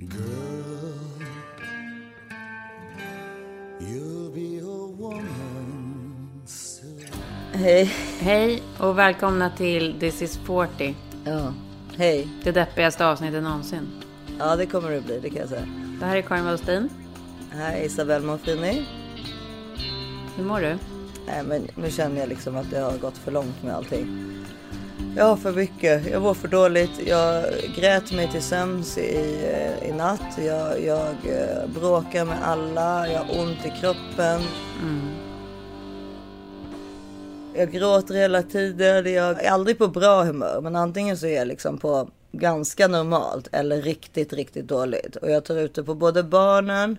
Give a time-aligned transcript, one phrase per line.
[0.00, 0.16] Girl,
[3.80, 7.06] you'll be a woman soon.
[7.52, 7.84] Hej.
[8.20, 10.94] Hej och välkomna till This is 40.
[11.24, 11.54] Ja,
[11.96, 12.28] hej.
[12.44, 13.88] Det deppigaste avsnittet någonsin.
[14.38, 15.68] Ja, det kommer det bli, det kan jag säga.
[16.00, 16.88] Det här är Karin Wallstein.
[17.50, 18.86] Här är Isabelle Monfrini.
[20.36, 20.78] Hur mår du?
[21.26, 24.06] Nej, men nu känner jag liksom att det har gått för långt med allting.
[25.16, 26.10] Jag har för mycket.
[26.10, 26.90] Jag mår för dåligt.
[27.06, 27.44] Jag
[27.76, 30.38] grät mig till sömns i, eh, i natt.
[30.38, 33.08] Jag, jag eh, bråkar med alla.
[33.08, 34.40] Jag har ont i kroppen.
[37.54, 39.12] Jag gråter hela tiden.
[39.12, 43.48] Jag är aldrig på bra humör, men antingen så är jag liksom på ganska normalt
[43.52, 45.16] eller riktigt, riktigt dåligt.
[45.16, 46.98] Och jag tar ut det på både barnen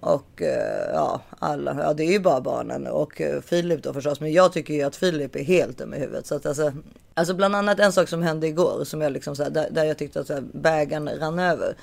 [0.00, 1.76] och eh, ja, alla.
[1.82, 4.20] Ja, det är ju bara barnen och eh, Filip då förstås.
[4.20, 6.26] Men jag tycker ju att Filip är helt dum i huvudet.
[6.26, 6.72] Så att alltså,
[7.14, 9.84] alltså bland annat en sak som hände igår som jag liksom så här, där, där
[9.84, 11.76] jag tyckte att bägaren rann över.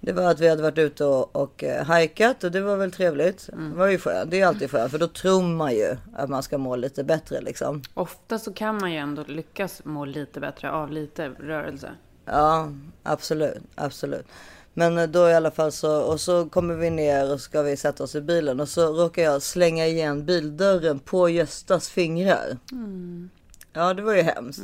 [0.00, 2.92] Det var att vi hade varit ute och, och eh, hajkat och det var väl
[2.92, 3.46] trevligt.
[3.46, 4.30] Det var ju skönt.
[4.30, 7.40] Det är alltid skönt för då tror man ju att man ska må lite bättre
[7.40, 7.82] liksom.
[7.94, 11.90] Ofta så kan man ju ändå lyckas må lite bättre av lite rörelse.
[12.24, 14.26] Ja, absolut, absolut.
[14.78, 17.76] Men eh, då i alla fall så, och så kommer vi ner och ska vi
[17.76, 22.58] sätta oss i bilen och så råkar jag slänga igen bildörren på Göstas fingrar.
[23.72, 24.62] Ja, det var ju hemskt.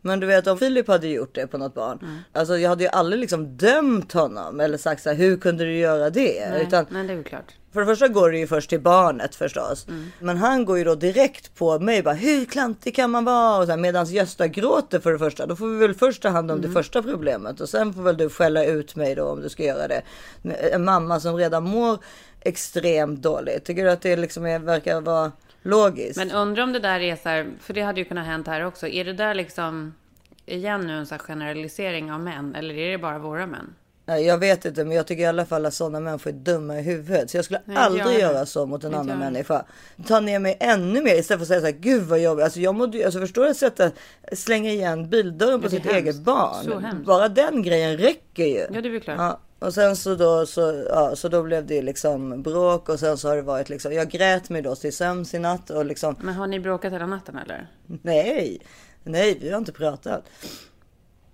[0.00, 2.22] Men du vet om Filip hade gjort det på något barn.
[2.32, 5.76] Alltså jag hade ju aldrig liksom dömt honom eller sagt så här, hur kunde du
[5.78, 6.50] göra det?
[6.50, 7.54] Nej, Utan men det är klart.
[7.72, 9.86] För det första går det ju först till barnet förstås.
[10.20, 13.58] Men han går ju då direkt på mig bara hur klantig kan man vara?
[13.58, 15.46] Och så här, medans Gösta gråter för det första.
[15.46, 17.60] Då får vi väl först ta hand om det första problemet.
[17.60, 20.02] Och sen får väl du skälla ut mig då om du ska göra det.
[20.72, 21.98] En mamma som redan mår
[22.40, 23.64] extremt dåligt.
[23.64, 26.16] Tycker du att det liksom är, verkar vara logiskt?
[26.16, 28.64] Men undrar om det där är så här, för det hade ju kunnat hänt här
[28.66, 28.88] också.
[28.88, 29.94] Är det där liksom,
[30.46, 32.54] igen nu en här generalisering av män?
[32.54, 33.74] Eller är det bara våra män?
[34.08, 36.78] Nej, jag vet inte, men jag tycker i alla fall att sådana människor är dumma
[36.78, 37.30] i huvudet.
[37.30, 39.64] Så jag skulle Nej, aldrig jag göra så mot en annan jag människa.
[40.06, 42.44] Ta ner mig ännu mer istället för att säga så här, gud vad jobbigt.
[42.44, 43.90] Alltså jag mådde alltså förstår du att sätta,
[44.32, 45.96] slänga igen bildörren på sitt hemskt.
[45.96, 47.04] eget barn.
[47.06, 48.66] Bara den grejen räcker ju.
[48.74, 49.18] Ja, det är väl klart.
[49.18, 53.18] Ja, och sen så då, så, ja, så då blev det liksom bråk och sen
[53.18, 56.16] så har det varit liksom, jag grät mig då till sömns i natt och liksom,
[56.22, 57.66] Men har ni bråkat hela natten eller?
[57.86, 58.60] nej,
[59.04, 60.24] nej, vi har inte pratat.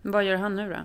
[0.02, 0.76] Vad gör han nu då?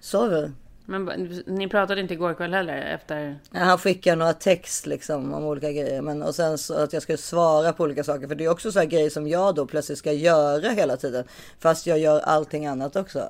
[0.00, 0.52] Sover.
[0.86, 1.04] Men
[1.46, 3.38] ni pratade inte igår kväll heller efter?
[3.50, 6.02] Ja, Han skickar några text liksom om olika grejer.
[6.02, 8.28] Men, och sen så att jag ska svara på olika saker.
[8.28, 11.24] För det är också så här grejer som jag då plötsligt ska göra hela tiden.
[11.58, 13.28] Fast jag gör allting annat också.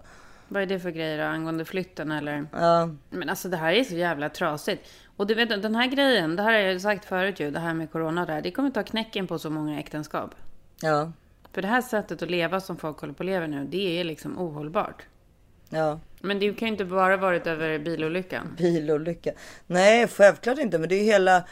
[0.49, 2.47] Vad är det för grejer då, angående flytten eller?
[2.53, 4.89] Ja, Men alltså det här är så jävla trasigt.
[5.17, 7.75] Och du vet den här grejen, det här har jag sagt förut ju, det här
[7.75, 8.43] med corona här.
[8.43, 10.31] Det kommer ta knäcken på så många äktenskap.
[10.81, 11.13] ja,
[11.53, 14.05] För det här sättet att leva som folk håller på att leva nu, det är
[14.05, 15.03] liksom ohållbart.
[15.71, 16.01] ja.
[16.27, 18.55] Men det kan ju inte bara varit över bilolyckan.
[18.59, 19.33] Bilolycka.
[19.67, 20.79] Nej, självklart inte.
[20.79, 21.45] Men det är ju hela...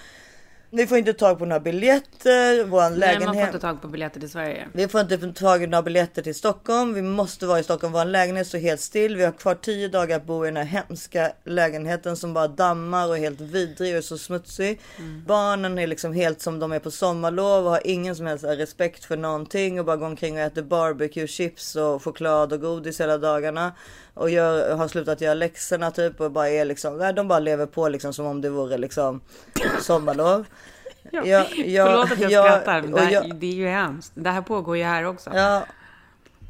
[0.77, 2.65] Vi får inte tag på några biljetter.
[2.65, 3.35] Vår Nej, man lägenhet...
[3.35, 4.69] får inte tag på biljetter till Sverige.
[4.73, 6.95] Vi får inte tag i några biljetter till Stockholm.
[6.95, 7.93] Vi måste vara i Stockholm.
[7.93, 9.17] Vår lägenhet står helt still.
[9.17, 13.09] Vi har kvar tio dagar att bo i den här hemska lägenheten som bara dammar
[13.09, 14.81] och är helt vidrig och så smutsig.
[15.27, 19.05] Barnen är liksom helt som de är på sommarlov och har ingen som helst respekt
[19.05, 23.19] för någonting och bara går omkring och äter barbecue chips och choklad och godis hela
[23.19, 23.73] dagarna.
[24.15, 27.89] Och gör, har slutat göra läxorna typ och bara är liksom, de bara lever på
[27.89, 29.21] liksom som om det vore liksom
[29.81, 30.47] sommarlov.
[31.13, 31.25] Ja.
[31.27, 32.83] Jag- jag- Förlåt att jag, jag- skrattar.
[32.83, 34.13] men Det, här, jag- det är ju hemskt.
[34.15, 35.31] Det här pågår ju här också.
[35.35, 35.67] Ja.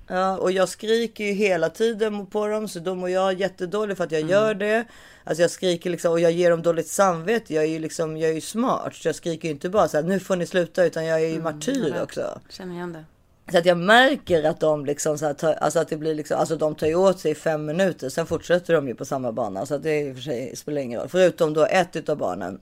[0.07, 4.05] Ja, och jag skriker ju hela tiden på dem så då mår jag jättedåligt för
[4.05, 4.31] att jag Mm.
[4.33, 4.85] gör det.
[5.25, 7.55] Alltså jag skriker liksom och jag ger dem dåligt samvete.
[7.55, 8.95] Jag är ju liksom, jag är ju smart.
[8.95, 11.25] Så jag skriker ju inte bara så här, nu får ni sluta, utan jag är
[11.25, 12.41] Mm, ju martyr också.
[12.49, 13.05] Känner igen det.
[13.53, 16.39] Så att jag märker att de liksom så här, tar, alltså att det blir liksom,
[16.41, 18.09] alltså de tar ju åt sig i fem minuter.
[18.09, 19.67] Sen fortsätter de ju på samma bana.
[19.67, 21.09] Så att det i och för sig spelar ingen roll.
[21.09, 22.61] Förutom då ett utav barnen.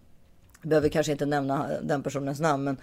[0.63, 2.77] Behöver kanske inte nämna den personens namn, men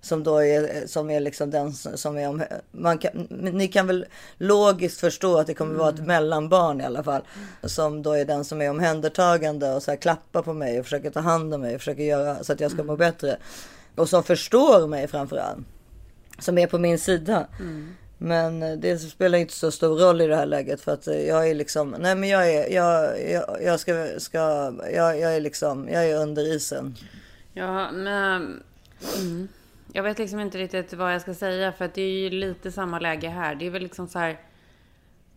[0.00, 4.06] som då är, som är liksom den som är om, man kan, ni kan väl
[4.36, 7.22] logiskt förstå att det kommer vara ett mellanbarn i alla fall.
[7.62, 11.10] Som då är den som är omhändertagande och så här klappar på mig och försöker
[11.10, 13.36] ta hand om mig och försöker göra så att jag ska må bättre.
[13.94, 15.66] Och som förstår mig framförallt.
[16.38, 17.46] Som är på min sida.
[18.18, 21.20] Men eh, det spelar inte så stor roll i det här läget för att eh,
[21.20, 24.38] jag är liksom, nej men jag är, jag, jag, jag ska, ska
[24.92, 26.96] jag, jag är liksom, jag är under isen.
[27.52, 28.62] Ja, men...
[29.16, 29.48] Mm.
[29.92, 32.72] Jag vet liksom inte riktigt vad jag ska säga för att det är ju lite
[32.72, 33.54] samma läge här.
[33.54, 34.38] Det är väl liksom så här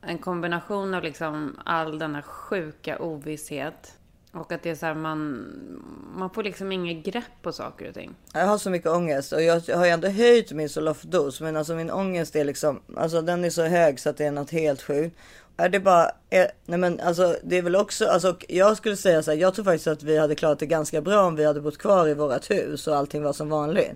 [0.01, 3.97] en kombination av liksom all denna sjuka ovisshet.
[4.33, 5.47] Och att det är så här, man,
[6.15, 8.15] man får liksom inget grepp på saker och ting.
[8.33, 11.41] Jag har så mycket ångest och jag har ju ändå höjt min Zoloft-dos.
[11.41, 14.31] Men alltså min ångest är liksom, alltså den är så hög så att det är
[14.31, 15.17] något helt sjukt.
[15.57, 19.23] Är det bara, är, nej men alltså det är väl också, alltså jag skulle säga
[19.23, 21.61] så här, jag tror faktiskt att vi hade klarat det ganska bra om vi hade
[21.61, 23.91] bott kvar i vårat hus och allting var som vanligt.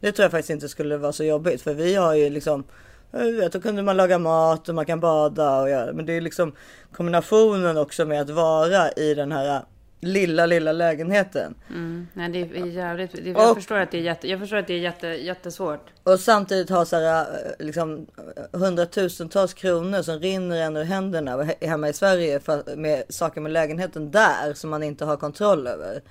[0.00, 2.64] Det tror jag faktiskt inte skulle vara så jobbigt för vi har ju liksom,
[3.10, 6.20] vet, då kunde man laga mat och man kan bada och göra, men det är
[6.20, 6.52] liksom
[6.92, 9.62] kombinationen också med att vara i den här
[10.00, 11.54] lilla, lilla lägenheten.
[11.70, 12.06] Mm.
[12.14, 13.12] Nej, det är jävligt.
[13.24, 15.86] Det, jag, Och- förstår att det är jätte, jag förstår att det är jätte, jättesvårt.
[16.02, 18.06] Och samtidigt ha så här, eh, liksom,
[18.52, 23.52] hundratusentals kronor som rinner en ur händerna he- hemma i Sverige för, med saker med
[23.52, 26.02] lägenheten där som man inte har kontroll över.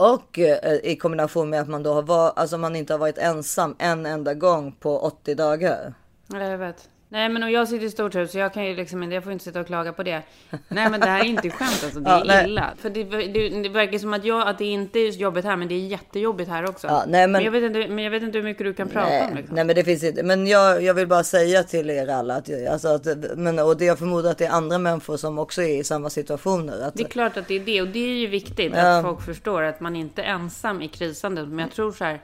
[0.00, 3.18] Och eh, i kombination med att man då har var, alltså man inte har varit
[3.18, 5.94] ensam en enda gång på 80 dagar.
[6.26, 6.88] Ja, jag vet.
[7.12, 9.32] Nej, men och jag sitter i stort hus så jag kan ju liksom jag får
[9.32, 10.22] inte sitta och klaga på det.
[10.68, 12.00] Nej, men det här är inte skämt alltså.
[12.00, 12.70] Det är Ja, illa.
[12.78, 15.68] För det, det, det verkar som att jag, att det inte är jobbigt här, men
[15.68, 16.86] det är jättejobbigt här också.
[16.86, 19.06] Ja, nej, men- jag vet inte, men jag vet inte hur mycket du kan prata
[19.06, 19.54] om Nej, liksom.
[19.56, 20.22] nej men det finns inte.
[20.22, 23.84] Men jag, jag vill bara säga till er alla att, alltså att men, och det
[23.84, 26.80] jag förmodar att det är andra människor som också är i samma situationer.
[26.82, 28.96] Att, Det är klart att det är det och det är ju viktigt Ja.
[28.98, 31.48] att folk förstår att man inte är ensam i krisandet.
[31.48, 32.20] Men jag tror så här.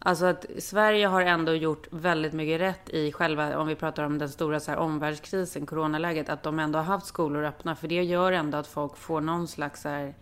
[0.00, 4.18] Alltså att Sverige har ändå gjort väldigt mycket rätt i själva, om vi pratar om
[4.18, 7.76] den stora så här omvärldskrisen, coronaläget, att de ändå har haft skolor öppna.
[7.76, 10.14] För det gör ändå att folk får någon slags så här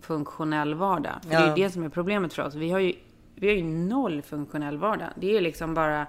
[0.00, 1.12] funktionell vardag.
[1.22, 1.56] För det är Ja.
[1.56, 2.54] ju det som är problemet för oss.
[2.54, 2.92] Vi har ju,
[3.34, 5.08] vi har ju noll funktionell vardag.
[5.16, 6.06] Det är liksom bara,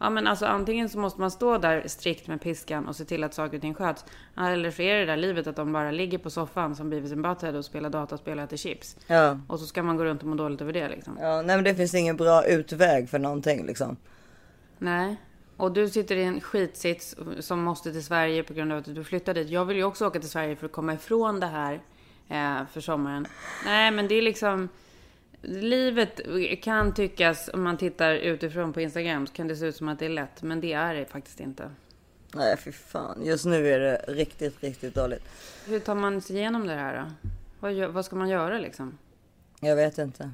[0.00, 3.24] ja men alltså antingen så måste man stå där strikt med piskan och se till
[3.24, 4.04] att saker och ting sköts.
[4.36, 7.22] Eller så är det där livet att de bara ligger på soffan som Beavis and
[7.22, 8.96] Butthead och spelar dataspel och äter chips.
[9.06, 11.18] ja, Och så ska man gå runt och må dåligt över det liksom.
[11.20, 13.96] ja, nej men det finns ingen bra utväg för någonting liksom.
[14.78, 15.16] Nej.
[15.56, 19.04] Och du sitter i en skitsits som måste till Sverige på grund av att du
[19.04, 19.48] flyttar dit.
[19.50, 21.80] Jag vill ju också åka till Sverige för att komma ifrån det här
[22.28, 23.26] eh, för sommaren.
[23.64, 24.68] Nej, men det är liksom...
[25.42, 26.20] Livet
[26.62, 29.98] kan tyckas, om man tittar utifrån på Instagram, så kan det se ut som att
[29.98, 30.42] det är lätt.
[30.42, 31.70] Men det är det faktiskt inte.
[32.34, 35.22] Nej fy fan, just nu är det riktigt, riktigt dåligt.
[35.66, 37.28] Hur tar man sig igenom det här då?
[37.60, 38.98] Vad, gör, vad ska man göra liksom?
[39.60, 40.30] Jag vet inte.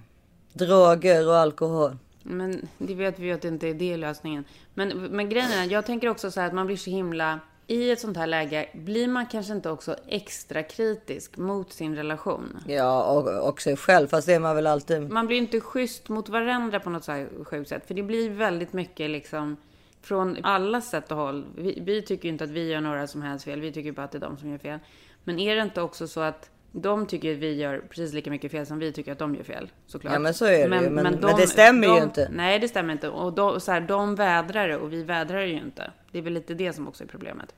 [0.53, 1.97] Droger och alkohol.
[2.23, 4.45] Men det vet vi ju att det inte är det lösningen.
[4.75, 7.41] Men, men grejen är, jag tänker också så här att man blir så himla...
[7.67, 12.59] I ett sånt här läge blir man kanske inte också extra kritisk mot sin relation.
[12.67, 15.11] Ja, och, och sig själv, fast det är man väl alltid.
[15.11, 17.87] Man blir inte schysst mot varandra på något så här sjukt sätt.
[17.87, 19.57] För det blir väldigt mycket liksom
[20.03, 21.47] från alla sätt och håll.
[21.57, 23.61] Vi, vi tycker ju inte att vi gör några som helst fel.
[23.61, 24.79] Vi tycker bara att det är de som gör fel.
[25.25, 28.51] Men är det inte också så att de tycker att vi gör precis lika mycket
[28.51, 29.71] fel som vi tycker att de gör fel?
[29.87, 30.13] Såklart.
[30.13, 30.69] Ja, men så är det ju.
[30.91, 32.29] Men- men det stämmer ju de, inte.
[32.33, 33.09] Nej, det stämmer inte.
[33.09, 35.91] Och de, så här, de vädrar det och vi vädrar det ju inte.
[36.13, 37.55] Det är väl lite det som också är problemet.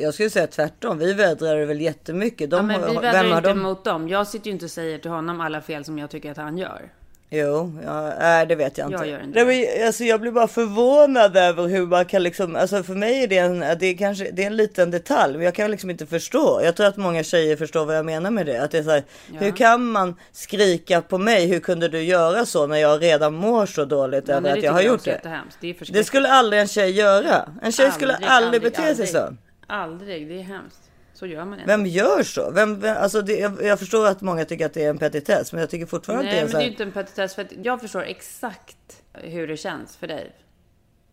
[0.00, 0.98] Jag skulle säga tvärtom.
[0.98, 2.50] Vi vädrar det väl jättemycket.
[2.50, 3.58] De, Ja, men vi vädrar inte de?
[3.62, 4.08] mot dem.
[4.08, 6.58] Jag sitter ju inte och säger till honom alla fel som jag tycker att han
[6.58, 6.92] gör.
[7.34, 9.04] Jo, ja, nej, det vet jag inte.
[9.04, 12.56] Jag gör inte Nej, men, alltså, jag blir bara förvånad över hur man kan liksom,
[12.56, 15.44] alltså för mig är det en, det är kanske, det är en liten detalj, men
[15.44, 16.60] jag kan liksom inte förstå.
[16.64, 18.62] Jag tror att många tjejer förstår vad jag menar med det.
[18.62, 21.46] Att det är så här, hur kan man skrika på mig?
[21.46, 24.72] Hur kunde du göra så när jag redan mår så dåligt Ja, över att jag
[24.72, 25.20] har gjort det?
[25.60, 27.48] Det Det skulle aldrig en tjej göra.
[27.62, 29.36] En tjej skulle aldrig, bete sig så.
[29.66, 30.91] Aldrig, det är hemskt.
[31.22, 31.66] Så gör man inte.
[31.66, 32.50] Vem gör så?
[32.50, 35.52] Vem, vem, alltså det, jag, jag förstår att många tycker att det är en petitess,
[35.52, 36.92] men jag tycker fortfarande Nej, att men det det är är så här, inte en
[36.92, 40.32] petitess för jag förstår exakt hur det känns för dig.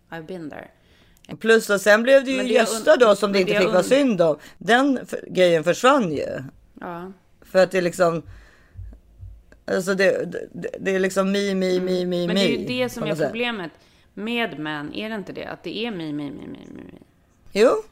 [0.10, 0.68] I've been there.
[1.40, 3.60] Plus och sen blev det ju Men det Gösta då som det men inte det
[3.60, 4.38] fick vara synd om.
[4.58, 6.44] Den grejen försvann ju.
[6.82, 7.12] Ja.
[7.42, 8.24] För att det är liksom.
[9.66, 12.28] Alltså det, det, det är liksom mi, mi, mi, mi, Mm.
[12.28, 12.48] Men mi.
[12.48, 13.72] det är ju det som är problemet
[14.14, 14.94] med män.
[14.94, 15.46] Är det inte det?
[15.46, 17.00] Att det är mi, mi, mi, mi, mi.
[17.52, 17.84] Jo,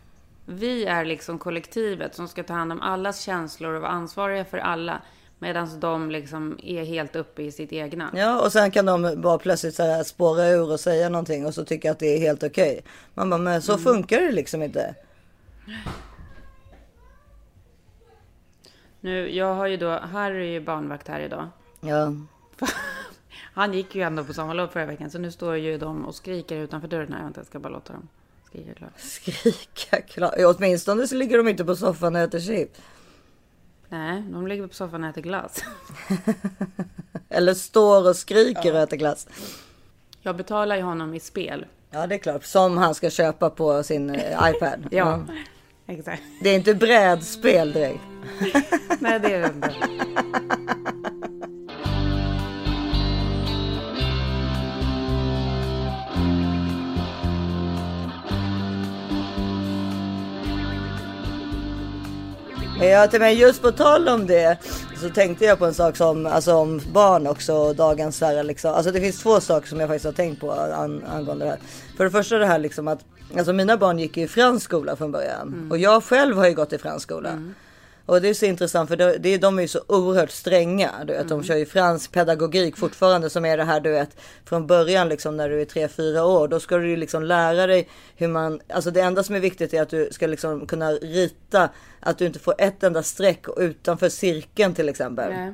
[0.49, 4.57] Vi är liksom kollektivet som ska ta hand om allas känslor och vara ansvariga för
[4.57, 5.01] alla.
[5.39, 8.09] Medan de liksom är helt uppe i sitt egna.
[8.13, 11.53] ja, och sen kan de bara plötsligt så här spåra ur och säga någonting och
[11.53, 12.81] så tycka att det är helt okej.
[13.13, 13.83] Man bara, men så Mm.
[13.83, 14.95] funkar det liksom inte.
[18.99, 21.47] Nu, jag har ju då, Harry är ju barnvakt här idag.
[21.81, 22.13] Ja,
[23.53, 26.55] Han gick ju ändå på sommarlov förra veckan, så nu står ju de och skriker
[26.55, 27.23] utanför dörren här.
[27.23, 28.07] Vänta, jag ska bara låta dem
[28.49, 28.91] skrika klart.
[28.97, 30.33] skrika klart.
[30.37, 32.79] Ja, Åtminstone så ligger de inte på soffan och äter chips.
[33.89, 35.63] Nej, de ligger på soffan och äter glass.
[37.29, 39.27] Eller står och skriker och äter glass.
[40.21, 41.65] Jag betalar ju honom i spel.
[41.91, 42.43] Ja, det är klart.
[42.43, 44.87] Som han ska köpa på sin eh, iPad.
[44.91, 45.25] Ja,
[45.87, 46.23] exakt.
[46.43, 48.01] Det är inte brädspel direkt.
[48.99, 49.73] Nej, det är det inte.
[62.81, 64.57] Ja, men just på tal om det
[65.01, 67.73] så tänkte jag på en sak som alltså om barn också.
[67.73, 68.73] Dagens här, liksom.
[68.73, 71.59] Alltså det finns två saker som jag faktiskt har tänkt på an, angående det här.
[71.97, 72.99] För det första det här liksom att
[73.37, 75.71] alltså mina barn gick i fransk skola från början mm.
[75.71, 77.29] och jag själv har ju gått i fransk skola.
[77.29, 77.55] Mm.
[78.07, 80.91] Och det är så intressant för det, det, de är ju så oerhört stränga.
[80.99, 81.27] Du vet, mm.
[81.27, 84.09] De kör ju fransk pedagogik fortfarande som är det här du vet
[84.45, 86.47] från början liksom när du är 3-4 år.
[86.47, 89.73] Då ska du ju liksom lära dig hur man, alltså det enda som är viktigt
[89.73, 94.09] är att du ska liksom kunna rita att du inte får ett enda streck utanför
[94.09, 95.33] cirkeln till exempel.
[95.33, 95.53] Nej.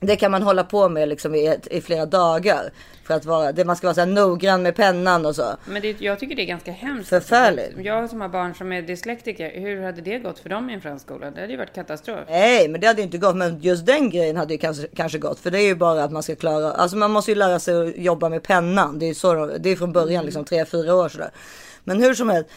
[0.00, 2.72] Det kan man hålla på med liksom i, i flera dagar.
[3.04, 5.56] För att vara, det, man ska vara så här noggrann med pennan och så.
[5.64, 7.08] Men det, jag tycker det är ganska hemskt.
[7.08, 7.72] Förfärligt.
[7.78, 10.80] Jag som har barn som är dyslektiker, hur hade det gått för dem i en
[10.80, 11.30] fransk skola?
[11.30, 12.20] Det hade ju varit katastrof.
[12.28, 13.36] Nej, men det hade inte gått.
[13.36, 15.40] Men just den grejen hade ju kanske, kanske gått.
[15.40, 17.88] För det är ju bara att man ska klara, alltså man måste ju lära sig
[17.88, 18.98] att jobba med pennan.
[18.98, 21.30] Det är, så, det är från början liksom tre, fyra år sådär.
[21.84, 22.50] Men hur som helst.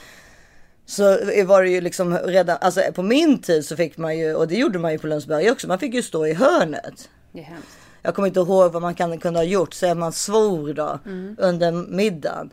[0.85, 1.03] Så
[1.45, 4.55] var det ju liksom redan, alltså på min tid så fick man ju, och det
[4.55, 7.09] gjorde man ju på Lundsberg också, man fick ju stå i hörnet.
[7.33, 7.77] Det är hemskt.
[8.01, 9.73] Jag kommer inte ihåg vad man kan kunna ha gjort.
[9.73, 11.35] Så man svor då mm.
[11.39, 12.49] under middagen.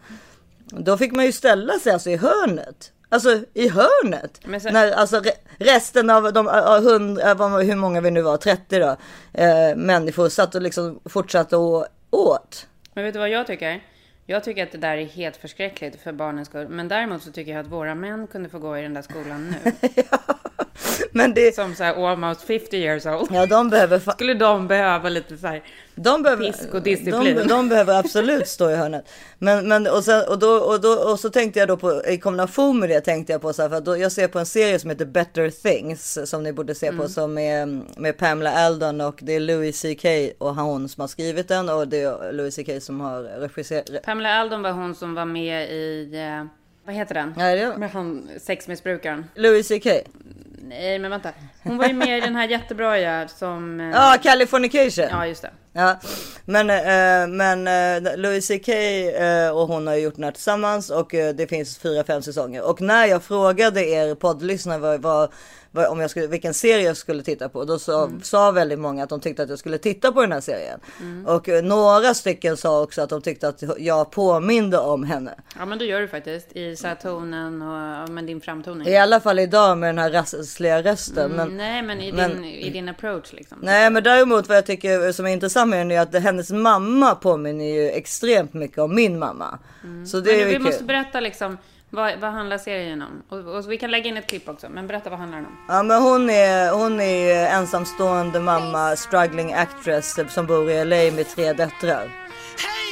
[0.64, 2.92] Då fick man ju ställa sig alltså i hörnet.
[3.08, 4.40] Alltså i hörnet.
[4.62, 4.72] Sen...
[4.72, 5.22] När alltså
[5.58, 6.46] resten av de
[6.84, 8.96] hundra, hur många vi nu var, 30 då,
[9.32, 12.66] eh, människor satt och liksom fortsatte och åt.
[12.94, 13.82] Men vet du vad jag tycker?
[14.30, 16.68] Jag tycker att det där är helt förskräckligt för barnens skull.
[16.68, 19.54] Men däremot så tycker jag att våra män kunde få gå i den där skolan
[19.64, 19.72] nu.
[20.10, 20.18] ja.
[21.12, 21.54] Men det...
[21.54, 23.28] Som så här almost 50 years old.
[23.32, 23.98] Ja, de behöver...
[23.98, 25.62] Skulle de behöva lite så här
[26.02, 27.36] de behöver, pisk och disciplin?
[27.36, 29.08] De, de, behöver absolut stå i hörnet.
[29.38, 32.18] Men, men och, sen, och, då, och, då, och så tänkte jag då på, i
[32.18, 34.78] kombination med det tänkte jag på så här, för då, jag ser på en serie
[34.78, 37.00] som heter Better Things som ni borde se mm.
[37.00, 40.04] på som är med Pamela Eldon och det är Louis CK
[40.38, 43.88] och hon som har skrivit den och det är Louis CK som har regisserat.
[44.20, 46.44] Pamela Eldon var hon som var med i eh,
[46.86, 47.34] vad heter den?
[47.38, 47.76] Ja, det...
[47.78, 49.24] Med han sexmissbrukaren.
[49.34, 49.86] Louis CK.
[50.62, 51.30] Nej, men vänta.
[51.62, 53.80] Hon var ju med i den här jättebra ja, som...
[53.80, 54.22] Eh, ja, uh...
[54.22, 55.04] Californication.
[55.10, 55.50] Ja, just det.
[55.72, 56.00] Ja,
[56.44, 57.66] men, äh, men
[58.06, 62.04] äh, Louis CK äh, och hon har gjort den här tillsammans och det finns fyra,
[62.04, 62.70] fem säsonger.
[62.70, 65.32] Och när jag frågade er poddlyssnare vad, vad
[65.72, 67.64] om jag skulle, vilken serie jag skulle titta på.
[67.64, 68.22] Då sa, mm.
[68.22, 70.80] sa väldigt många att de tyckte att jag skulle titta på den här serien.
[71.00, 71.26] Mm.
[71.26, 75.34] Och eh, några stycken sa också att de tyckte att jag påminde om henne.
[75.58, 78.88] Ja men det gör du faktiskt i så tonen och med din framtoning.
[78.88, 81.32] I alla fall idag med den här rassliga rösten.
[81.32, 83.58] Mm, men, nej men i, men, din, i din approach liksom.
[83.62, 87.14] Nej men däremot vad jag tycker som är intressant med henne är att hennes mamma
[87.14, 89.58] påminner ju extremt mycket om min mamma.
[89.84, 90.06] Mm.
[90.06, 90.62] Så det men är vi kul.
[90.62, 91.58] måste berätta liksom
[91.90, 93.22] vad, vad handlar serien om?
[93.28, 95.56] Och, och, vi kan lägga in ett klipp också, men berätta vad handlar den om?
[95.68, 101.28] Ja, men hon är, hon är ensamstående mamma, struggling actress som bor i LA med
[101.28, 102.02] tre döttrar.
[102.58, 102.90] Hey!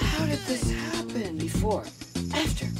[0.00, 1.38] How did this happen?
[1.38, 1.82] Before,
[2.32, 2.73] after,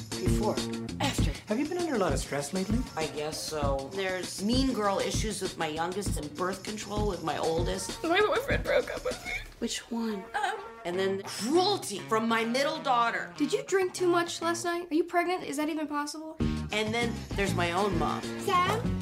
[1.94, 2.78] a lot of stress lately?
[2.96, 3.90] I guess so.
[3.92, 8.02] There's mean girl issues with my youngest and birth control with my oldest.
[8.04, 9.32] My boyfriend broke up with me.
[9.60, 10.24] Which one?
[10.34, 13.32] Um, and then cruelty from my middle daughter.
[13.36, 14.88] Did you drink too much last night?
[14.90, 15.44] Are you pregnant?
[15.44, 16.36] Is that even possible?
[16.72, 18.22] And then there's my own mom.
[18.40, 18.93] Sam, hello.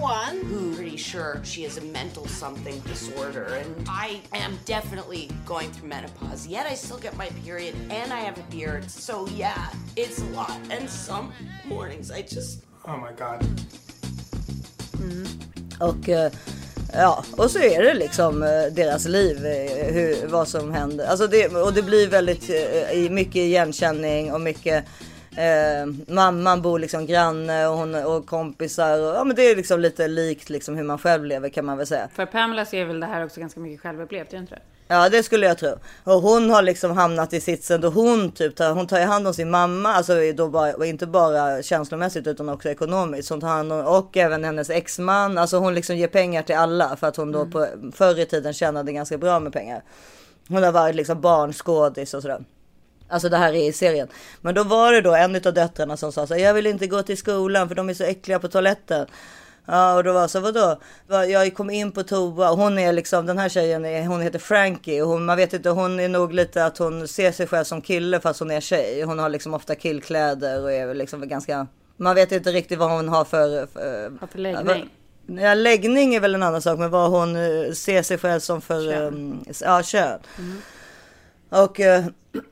[0.00, 5.70] Someone who pretty sure she has a mental something disorder and I am definitely going
[5.72, 6.46] through menopause.
[6.46, 8.90] Yet I still get my period and I have a beard.
[8.90, 10.58] So yeah, it's a lot.
[10.70, 11.34] And some
[11.66, 13.44] mornings I just Oh my god.
[14.94, 15.26] Mm.
[15.80, 16.30] Och uh,
[16.92, 21.06] Ja, och så är det liksom eh, deras liv, eh, hur, vad som händer.
[21.06, 24.84] Alltså det, och det blir väldigt eh, mycket igenkänning och mycket
[25.36, 29.00] Eh, mamman bor liksom granne och, hon, och kompisar.
[29.00, 31.78] Och, ja, men det är liksom lite likt liksom hur man själv lever kan man
[31.78, 32.08] väl säga.
[32.14, 34.60] För Pamela ser väl det här också ganska mycket självupplevt, inte det?
[34.88, 35.68] Ja, det skulle jag tro.
[36.04, 39.34] Och hon har liksom hamnat i sitsen då hon typ tar, hon tar hand om
[39.34, 43.30] sin mamma, alltså då bara, inte bara känslomässigt utan också ekonomiskt.
[43.30, 46.96] Hon tar hand om, och även hennes exman, alltså hon liksom ger pengar till alla
[46.96, 47.50] för att hon då mm.
[47.50, 49.82] på, förr i tiden tjänade ganska bra med pengar.
[50.48, 52.44] Hon har varit liksom barnskådis och sådär.
[53.10, 54.08] Alltså det här är i serien.
[54.40, 56.86] Men då var det då en av döttrarna som sa så här, jag vill inte
[56.86, 59.06] gå till skolan för de är så äckliga på toaletten.
[59.66, 60.80] Ja, och då var så vadå?
[61.08, 64.38] Jag kom in på toa och hon är liksom den här tjejen, är, hon heter
[64.38, 67.64] Frankie och hon, man vet inte, hon är nog lite att hon ser sig själv
[67.64, 69.02] som kille fast hon är tjej.
[69.02, 73.08] Hon har liksom ofta killkläder och är liksom ganska, man vet inte riktigt vad hon
[73.08, 74.90] har för, för, för läggning.
[75.26, 78.60] Ja, läggning är väl en annan sak, men vad hon eh, ser sig själv som
[78.60, 79.14] för kön.
[79.14, 80.18] Um, ja, kön.
[80.38, 80.62] Mm.
[81.50, 82.04] Och, eh,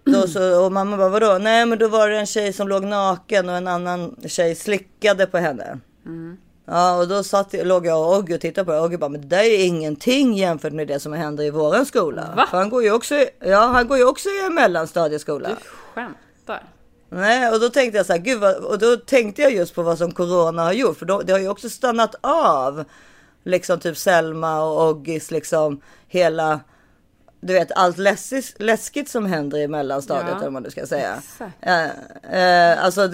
[0.05, 1.39] då så, och mamma bara vadå?
[1.41, 5.27] Nej men då var det en tjej som låg naken och en annan tjej slickade
[5.27, 5.79] på henne.
[6.07, 6.37] Mm.
[6.65, 8.81] Ja och då satt, låg jag och Ogge och tittade på det.
[8.81, 12.33] Ogge bara, men det där är ingenting jämfört med det som händer i våran skola.
[12.37, 12.47] Va?
[12.51, 15.49] För han går ju också, ja han går ju också i en mellanstadieskola.
[15.49, 15.55] Du
[15.95, 16.63] skämtar?
[17.11, 19.83] Nej, och då tänkte jag så här, gud vad, och då tänkte jag just på
[19.83, 22.85] vad som corona har gjort, för då, det har ju också stannat av
[23.45, 26.61] liksom typ Selma och Oggis liksom hela
[27.41, 30.87] du vet allt läskigt, läskigt som händer i mellanstadiet Ja, eller vad man nu ska
[30.87, 31.23] säga.
[31.61, 31.85] Eh,
[32.75, 33.07] eh, alltså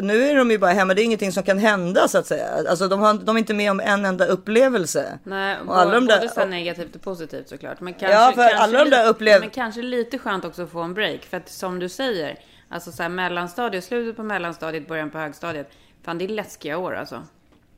[0.00, 2.48] nu är de ju bara hemma, det är ingenting som kan hända så att säga.
[2.68, 5.18] Alltså de, har, de är inte med om en enda upplevelse.
[5.24, 7.80] Nej, och alla de både där, så här negativt och positivt såklart.
[7.80, 10.70] Men kanske, Ja, för kanske alla de där upplev- Men kanske lite skönt också att
[10.70, 11.20] få en break.
[11.24, 15.70] För att som du säger, alltså så här mellanstadiet, slutet på mellanstadiet, början på högstadiet.
[16.04, 17.22] Fan, det är läskiga år alltså.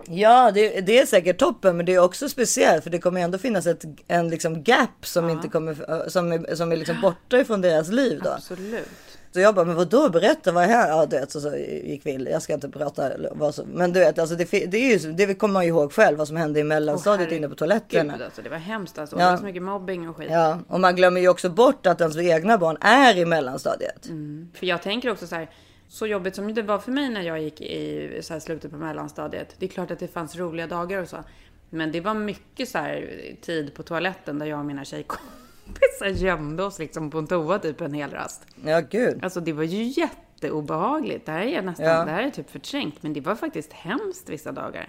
[0.07, 3.39] Ja, det, det är säkert toppen, men det är också speciellt för det kommer ändå
[3.39, 7.61] finnas ett en liksom gap som inte kommer som är, som är liksom borta ifrån
[7.61, 8.31] deras liv då.
[8.31, 8.89] Absolut.
[9.33, 10.89] Så jag bara, men vadå berätta vad är här?
[10.89, 12.31] Ja, du vet, så, så gick vi.
[12.31, 15.35] Jag ska inte prata vad som, men du vet, alltså det, det är ju det
[15.35, 18.13] kommer man ju ihåg själv vad som hände i mellanstadiet Åh, inne på toaletterna.
[18.13, 19.17] Gud, alltså, det var hemskt alltså.
[19.17, 19.25] Ja.
[19.25, 20.29] Det var så mycket mobbing och skit.
[20.31, 24.07] Ja, och man glömmer ju också bort att ens egna barn är i mellanstadiet.
[24.55, 25.51] För jag tänker också så här,
[25.93, 28.77] så jobbigt som det var för mig när jag gick i så här, slutet på
[28.77, 29.55] mellanstadiet.
[29.59, 31.25] Det är klart att det fanns roliga dagar och så.
[31.71, 36.63] Men det var mycket så här tid på toaletten där jag och mina tjejkompisar gömde
[36.65, 38.47] oss liksom på en toa typ en hel rast.
[38.65, 39.25] Ja, gud.
[39.25, 41.27] Alltså det var ju jätteobehagligt.
[41.27, 42.05] Det här är nästan, Ja.
[42.05, 43.03] det här är typ förträngt.
[43.03, 44.89] Men det var faktiskt hemskt vissa dagar.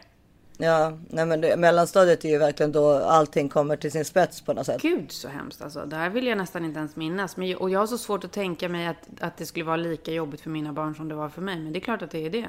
[0.57, 4.53] Ja, nej men det, mellanstadiet är ju verkligen då allting kommer till sin spets på
[4.53, 4.81] något sätt.
[4.81, 5.85] Gud så hemskt alltså.
[5.85, 7.37] Det här vill jag nästan inte ens minnas.
[7.37, 10.11] Men, och jag har så svårt att tänka mig att, att det skulle vara lika
[10.11, 11.59] jobbigt för mina barn som det var för mig.
[11.59, 12.47] Men det är klart att det är det.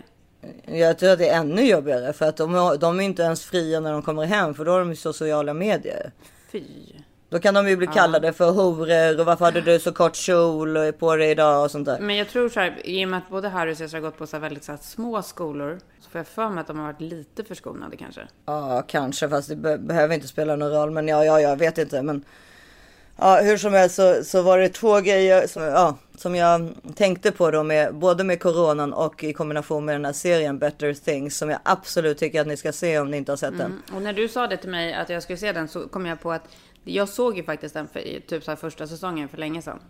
[0.65, 3.81] Jag tror att det är ännu jobbigare för att de, de är inte ens fria
[3.81, 6.13] när de kommer hem för då har de ju sociala medier.
[6.53, 6.63] Fy.
[7.35, 10.93] Då kan de ju bli kallade för horor och varför hade du så kort kjol
[10.93, 11.99] på dig idag och sånt där.
[12.01, 14.19] Men jag tror så här, i och med att både Harry och Cesar har gått
[14.19, 15.79] på så väldigt så här små skolor.
[16.01, 18.21] Så får jag för mig att de har varit lite förskonade kanske.
[18.47, 20.91] Ja, kanske, fast det be behöver inte spela någon roll.
[20.91, 22.03] Men ja, ja, jag vet inte.
[22.03, 22.25] Men
[23.17, 27.33] ja, hur som helst så, så var det två grejer som, ja, som jag tänkte
[27.33, 31.37] på då med både med coronan och i kombination med den här serien Better Things
[31.37, 33.83] som jag absolut tycker att ni ska se om ni inte har sett den.
[33.95, 36.21] Och när du sa det till mig att jag skulle se den så kom jag
[36.21, 36.49] på att
[36.85, 39.81] jag såg ju faktiskt den för, typ så här första säsongen för länge sedan.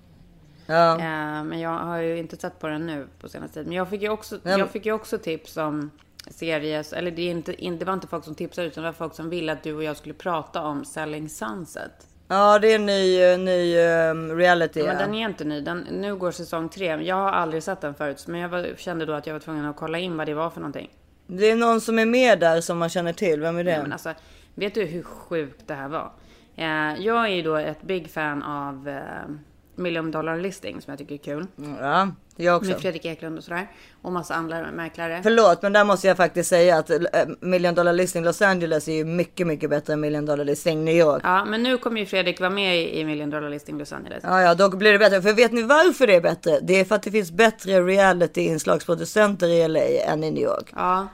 [0.66, 3.68] Ja, Eh, men jag har ju inte sett på den nu på senaste tiden.
[3.68, 5.90] Men jag fick ju också, men- jag fick ju också tips om
[6.30, 8.92] series, eller det, är inte, in- det var inte folk som tipsade utan det var
[8.94, 12.06] folk som ville att du och jag skulle prata om Selling Sunset.
[12.28, 14.82] ja det är en ny, eh, ny um, reality.
[14.82, 14.98] Men ja.
[14.98, 15.60] den är inte ny.
[15.60, 16.86] Den, nu går säsong tre.
[17.02, 18.24] Jag har aldrig sett den förut.
[18.28, 20.50] Men jag var, kände då att jag var tvungen att kolla in vad det var
[20.50, 20.90] för någonting.
[21.26, 23.40] Det är någon som är med där som man känner till.
[23.40, 23.70] Vem är det?
[23.70, 24.12] Ja, men alltså,
[24.54, 26.12] vet du hur sjukt det här var?
[26.56, 29.30] Eh, jag är ju då ett big fan av eh,
[29.76, 31.46] Million Dollar Listing som jag tycker är kul.
[31.80, 32.70] Ja, jag också.
[32.70, 33.70] Med Fredrik Eklund och sådär.
[34.02, 35.20] Och massa andra mäklare.
[35.22, 36.98] Förlåt, men där måste jag faktiskt säga att eh,
[37.40, 40.94] Million Dollar Listing Los Angeles är ju mycket, mycket bättre än Million Dollar Listing New
[40.96, 41.22] York.
[41.24, 44.20] Ja, men nu kommer ju Fredrik vara med i i Million Dollar Listing Los Angeles.
[44.22, 45.22] Ja, ja, då blir det bättre.
[45.22, 46.58] För vet ni varför det är bättre?
[46.62, 50.72] Det är för att det finns bättre reality-inslagsproducenter i LA än i New York.
[50.76, 51.08] Ja.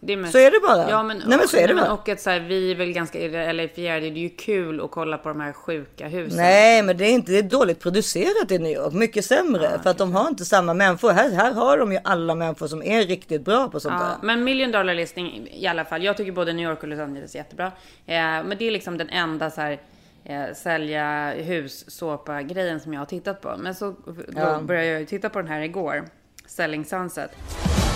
[0.00, 0.32] Det mest...
[0.32, 0.90] Så är det bara.
[0.90, 1.92] Ja, men, Nej, men så är det nej, men, bara.
[1.92, 3.18] Och att så här, vi är väl ganska
[3.52, 4.10] LA-fjärde.
[4.10, 6.36] Det är ju kul att kolla på de här sjuka husen.
[6.36, 8.92] Nej, men det är inte det är dåligt producerat i New York.
[8.92, 9.80] Mycket sämre.
[9.82, 11.10] för att de har inte samma människor.
[11.10, 14.16] Här, här har de ju alla människor som är riktigt bra på sånt Ja, där.
[14.22, 16.04] men million dollar listing i alla fall.
[16.04, 17.66] Jag tycker både New York och Los Angeles är jättebra.
[17.66, 19.78] Eh, men det är liksom den enda så här
[20.24, 23.56] eh, sälja hus såpa grejen som jag har tittat på.
[23.58, 23.94] Men så
[24.36, 24.58] Ja.
[24.62, 26.04] började jag ju titta på den här igår.
[26.46, 27.30] Selling Sunset.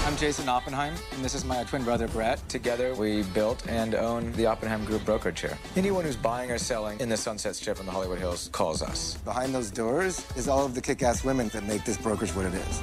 [0.05, 2.41] I'm Jason Oppenheim, and this is my twin brother Brett.
[2.49, 5.57] Together, we built and own the Oppenheim Group brokerage here.
[5.77, 9.17] Anyone who's buying or selling in the Sunset Strip in the Hollywood Hills calls us.
[9.25, 12.47] Behind those doors is all of the kick ass women that make this brokerage what
[12.47, 12.83] it is.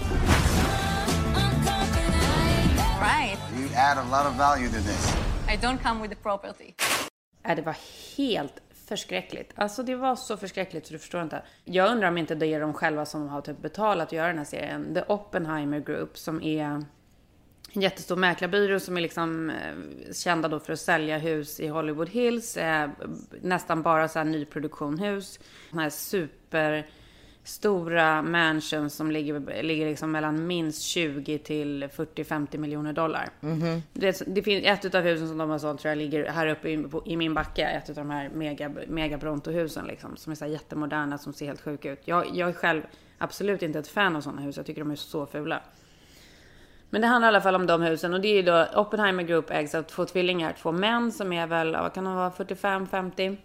[3.02, 3.38] Right.
[3.58, 5.16] You add a lot of value to this.
[5.50, 6.74] I don't come with the property.
[7.44, 7.76] Äh, det var
[8.18, 9.52] helt förskräckligt.
[9.56, 11.44] Alltså det var så förskräckligt så du förstår inte.
[11.66, 14.38] Jag undrar om inte det är de själva som har typ betalat att göra den
[14.38, 14.94] här serien.
[14.94, 16.86] The Oppenheimer Group som är
[17.74, 22.10] en jättestor mäklarbyrå som är liksom eh, kända då för att sälja hus i Hollywood
[22.10, 22.58] Hills.
[22.58, 22.90] Eh,
[23.42, 25.40] nästan bara så här nyproduktionhus.
[25.70, 26.88] Såna här super
[27.44, 33.30] stora mansions som ligger, ligger liksom mellan minst 20 till 40-50 miljoner dollar.
[33.94, 36.70] Det, det finns ett av husen som de har sålt tror jag ligger här uppe
[36.70, 37.66] i, på, i min backe.
[37.66, 40.18] Ett av de här mega, mega Bronto-husen liksom.
[40.18, 42.02] Som är så här jättemoderna som ser helt sjuka ut.
[42.06, 42.82] Jag, jag är själv
[43.18, 44.58] absolut inte ett fan av sådana hus.
[44.58, 45.62] Jag tycker de är så fula.
[46.89, 49.23] Men det handlar i alla fall om de husen och det är ju då Oppenheimer
[49.23, 53.38] Group ägs av två tvillingar, två män som är väl, vad kan de vara, 45-50?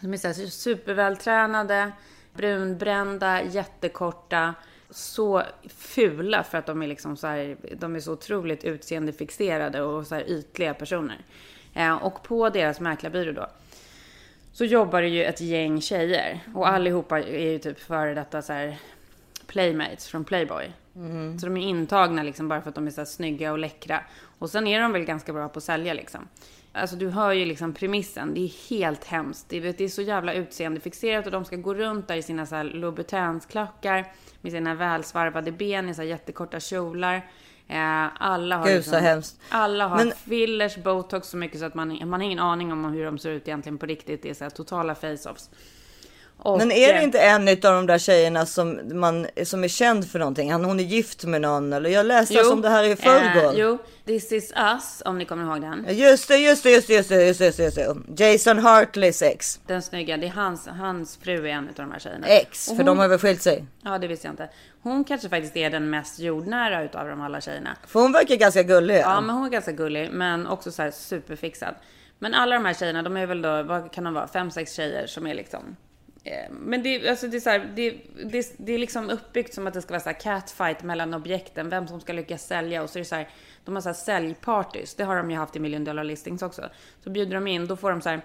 [0.00, 1.92] De är så här supervältränade,
[2.34, 4.54] brunbrända, jättekorta,
[4.90, 10.06] så fula för att de är liksom så här, de är så otroligt utseendefixerade och
[10.06, 11.18] så här ytliga personer.
[11.74, 13.46] Eh, och på deras mäklarbyrå då
[14.52, 18.52] så jobbar det ju ett gäng tjejer och allihopa är ju typ före detta så
[18.52, 18.78] här
[19.46, 20.72] playmates från Playboy.
[21.40, 24.00] Så de är intagna liksom bara för att de är så snygga och läckra.
[24.38, 26.28] Och sen är de väl ganska bra på att sälja liksom.
[26.72, 29.46] Alltså du hör ju liksom premissen, det är helt hemskt.
[29.48, 32.64] Det, är så jävla utseendefixerat och de ska gå runt där i sina så här
[32.64, 37.16] Louboutins-klackar med sina välsvarvade ben i så här jättekorta kjolar.
[37.68, 39.40] Eh, alla har, Gud, hemskt.
[39.48, 42.84] alla har Men- fillers, botox så mycket så att man, man har ingen aning om
[42.84, 44.22] hur de ser ut egentligen på riktigt.
[44.22, 45.50] Det är så här totala face-offs.
[46.44, 49.68] Och, Men är det eh, inte en av de där tjejerna som, man, som är
[49.68, 50.52] känd för någonting?
[50.52, 53.52] Hon är gift med någon eller jag läste Jo, om det här i förrgår.
[53.52, 55.86] Eh, jo, This is us, om ni kommer ihåg den.
[55.96, 58.24] Just det, just det, just det, just det, just det, just det.
[58.24, 59.60] Jason Hartleys ex.
[59.66, 62.26] Den snygga, det är hans, hans fru är en av de här tjejerna.
[62.26, 63.64] Ex, Och för de har väl skilt sig.
[63.82, 64.48] Ja, det visste jag inte.
[64.82, 67.76] Hon kanske faktiskt är den mest jordnära utav de alla tjejerna.
[67.86, 68.98] För hon verkar ganska gullig.
[68.98, 71.74] Ja, men hon är ganska gullig, men också så här superfixad.
[72.18, 74.72] Men alla de här tjejerna, de är väl då, vad kan de vara, fem, sex
[74.74, 75.76] tjejer som är liksom...
[76.24, 77.90] Eh, men det, alltså det, är så här, det,
[78.24, 81.68] det, det är liksom uppbyggt som att det ska vara så här catfight mellan objekten,
[81.68, 82.82] vem som ska lyckas sälja.
[82.82, 83.28] Och så är det så här,
[83.64, 86.68] de har så här säljpartys, det har de ju haft i million dollar listings också.
[87.04, 88.20] Så bjuder de in, då får de så här,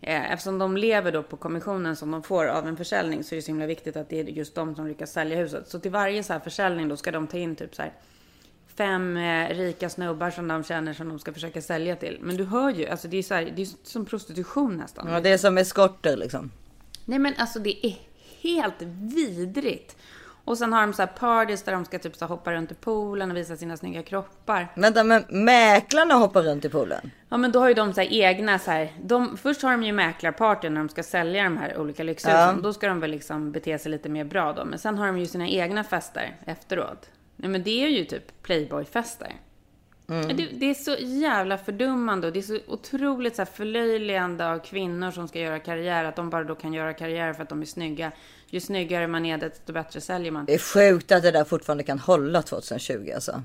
[0.00, 3.36] eh, eftersom de lever då på kommissionen som de får av en försäljning så är
[3.36, 5.68] det så himla viktigt att det är just de som lyckas sälja huset.
[5.68, 7.92] Så till varje så här försäljning då ska de ta in typ så här
[8.76, 12.18] fem eh, rika snubbar som de känner som de ska försöka sälja till.
[12.20, 15.08] Men du hör ju, alltså det är så här, det är som prostitution nästan.
[15.12, 16.50] Ja, det är som eskorter liksom.
[17.10, 17.94] Nej men alltså det är
[18.42, 18.82] helt
[19.14, 19.96] vidrigt.
[20.44, 22.74] Och sen har de så här parties där de ska typ så hoppa runt i
[22.74, 24.68] poolen och visa sina snygga kroppar.
[24.74, 27.10] Vänta, men mäklarna hoppar runt i poolen?
[27.28, 29.82] Ja men då har ju de så här egna så här, de, först har de
[29.82, 32.40] ju mäklarparty när de ska sälja de här olika lyxhusen.
[32.40, 32.56] Ja.
[32.62, 34.64] Då ska de väl liksom bete sig lite mer bra då.
[34.64, 37.10] Men sen har de ju sina egna fester efteråt.
[37.36, 39.32] Nej men det är ju typ playboyfester.
[40.10, 40.36] Mm.
[40.36, 44.58] Det, det är så jävla fördummande och det är så otroligt så här förlöjligande av
[44.58, 46.04] kvinnor som ska göra karriär.
[46.04, 48.12] Att de bara då kan göra karriär för att de är snygga.
[48.46, 50.44] Ju snyggare man är desto bättre säljer man.
[50.44, 53.42] Det är sjukt att det där fortfarande kan hålla 2020 alltså.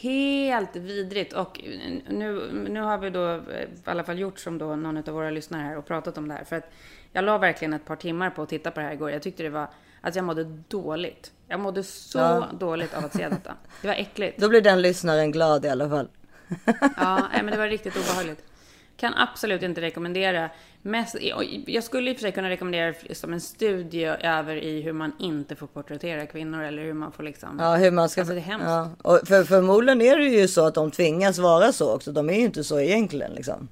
[0.00, 1.32] Helt vidrigt.
[1.32, 1.60] Och
[2.10, 5.62] nu, nu har vi då i alla fall gjort som då någon av våra lyssnare
[5.62, 6.44] här och pratat om det här.
[6.44, 6.70] För att
[7.12, 9.10] jag la verkligen ett par timmar på att titta på det här igår.
[9.10, 9.68] Jag tyckte det var,
[10.08, 11.32] att jag mådde dåligt.
[11.48, 12.48] Jag mådde så Ja.
[12.60, 13.54] dåligt av att se detta.
[13.82, 14.38] Det var äckligt.
[14.40, 16.08] Då blir den lyssnaren glad i alla fall.
[16.96, 18.44] Ja, nej, men det var riktigt obehagligt.
[18.96, 20.50] Kan absolut inte rekommendera.
[20.82, 21.16] Mest,
[21.66, 25.12] jag skulle i och för sig kunna rekommendera som en studie över i hur man
[25.18, 27.58] inte får porträttera kvinnor eller hur man får liksom...
[27.60, 28.20] Ja, hur man ska...
[28.20, 28.66] Alltså, det är hemskt.
[28.66, 28.90] ja.
[29.02, 32.12] och för, förmodligen är det ju så att de tvingas vara så också.
[32.12, 33.68] De är ju inte så egentligen liksom.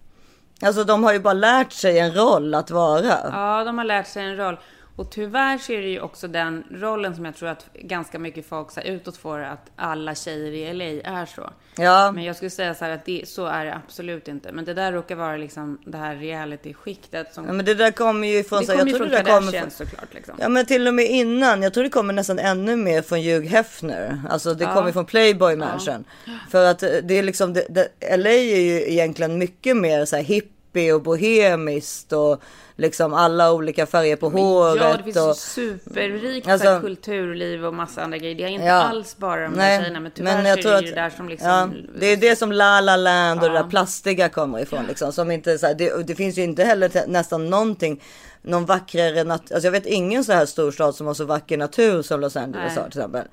[0.63, 3.17] Alltså de har ju bara lärt sig en roll att vara.
[3.33, 4.59] Ja, de har lärt sig en roll.
[4.97, 8.47] Och tyvärr så är det ju också den rollen som jag tror att ganska mycket
[8.47, 11.51] folk så här utåt får att alla tjejer i LA är så.
[11.77, 12.13] Ja.
[12.13, 14.53] Men jag skulle säga så här att det, så är det absolut inte.
[14.53, 17.47] Men det där råkar vara liksom det här reality-skiktet som...
[17.47, 18.65] Ja, men det där kommer ju från...
[18.65, 20.35] det kommer ju från det kommer Kardashians såklart liksom.
[20.41, 23.47] Ja men till och med innan, jag tror det kommer nästan ännu mer från Hugh
[23.47, 24.23] Hefner.
[24.31, 24.75] Alltså det Ja.
[24.75, 26.05] kommer från Playboy Mansion.
[26.51, 30.23] För att det är liksom, det, det, LA är ju egentligen mycket mer så här
[30.23, 32.43] hippie och bohemiskt och
[32.77, 34.83] liksom alla olika färger på håret.
[34.83, 38.35] Ja, det finns och, ju superrikt Alltså- kulturliv och massa andra grejer.
[38.35, 38.73] Det är inte Ja.
[38.75, 41.29] alls bara de där tjejerna, men tyvärr jag så är det ju det där som
[41.29, 41.49] liksom...
[41.49, 41.69] ja,
[42.01, 43.63] det är det som La La Land och det Ja.
[43.63, 44.87] där plastiga kommer ifrån.
[44.87, 48.03] Liksom, som inte, så här, det, det finns ju inte heller nästan någonting,
[48.43, 49.55] någon vackrare natur.
[49.55, 52.73] Alltså jag vet ingen så här storstad som har så vacker natur som Los Angeles
[52.75, 52.83] Nej.
[52.85, 53.25] har till exempel.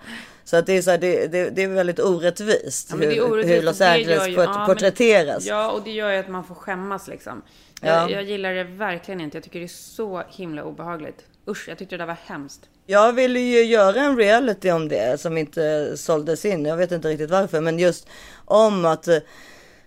[0.45, 3.15] Så att det är, så här, det, det, det är väldigt orättvist, Ja, men det
[3.17, 5.45] är hur, orättvist hur Los det Angeles ju- port- ja, men- porträtteras.
[5.45, 7.41] Ja, och det gör ju att man får skämmas liksom.
[7.83, 8.01] Ja.
[8.01, 9.37] Jag, jag gillar det verkligen inte.
[9.37, 11.25] Jag tycker det är så himla obehagligt.
[11.47, 12.69] Usch, jag tyckte det där var hemskt.
[12.85, 16.65] Jag ville ju göra en reality om det som inte såldes in.
[16.65, 18.07] Jag vet inte riktigt varför, men just
[18.45, 19.17] om att eh,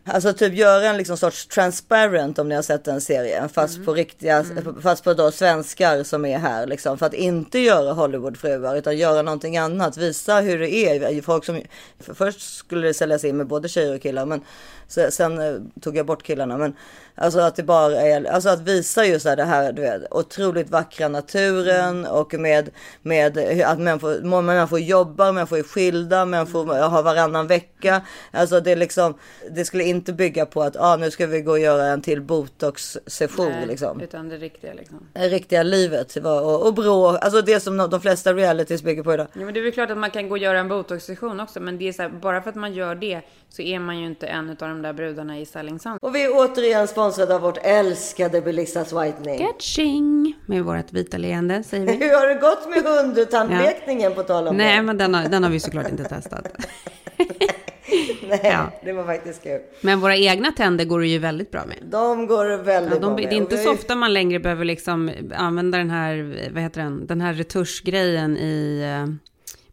[0.08, 3.48] Alltså typ göra en liksom sorts transparent om ni har sett den serien.
[3.48, 4.44] Fast på riktiga,
[4.82, 6.98] fast på då svenskar som är här liksom.
[6.98, 9.96] För att inte göra Hollywoodfruar utan göra någonting annat.
[9.96, 11.22] Visa hur det är.
[11.22, 11.60] Folk som,
[12.00, 14.26] för först skulle det säljas in med både tjejer och killar.
[14.26, 14.40] Men
[14.88, 16.58] se- sen eh, tog jag bort killarna.
[16.58, 16.76] Men
[17.16, 21.08] alltså att det bara är, alltså att visa just det här, du vet, otroligt vackra
[21.08, 22.70] naturen och med,
[23.02, 28.02] med att människor, människor jobbar, människor är skilda, människor har varannan vecka.
[28.30, 29.14] Alltså det är liksom,
[29.50, 32.22] det skulle inte bygga på att ah, nu ska vi gå och göra en till
[32.22, 34.00] botox-session Nej, liksom.
[34.00, 35.08] Utan det riktiga liksom.
[35.12, 39.26] Det riktiga livet och, och brå, alltså det som de, flesta realities bygger på idag.
[39.32, 41.60] Ja, men det är väl klart att man kan gå och göra en botox-session också.
[41.60, 44.06] Men det är så här, bara för att man gör det så är man ju
[44.06, 46.02] inte en av de där brudarna i Selling Sunset.
[46.02, 49.38] Och vi är återigen sponsrade av vårt älskade Belissas Whitening.
[49.46, 50.34] Catching!
[50.46, 51.92] Med vårt vita leende säger vi.
[52.04, 52.84] Hur har det gått med
[53.16, 54.82] hundtandlekningen på tal om Nej, det?
[54.82, 56.46] men den har, den har vi såklart inte testat.
[58.28, 58.70] Nej, ja.
[58.84, 59.60] det var faktiskt kul.
[59.80, 61.76] Men våra egna tänder går det ju väldigt bra med.
[61.90, 63.30] De går väldigt Ja, bra de, med.
[63.30, 67.06] det är inte så ofta man längre behöver liksom använda den här, vad heter den,
[67.06, 69.14] den här retuschgrejen i, eh,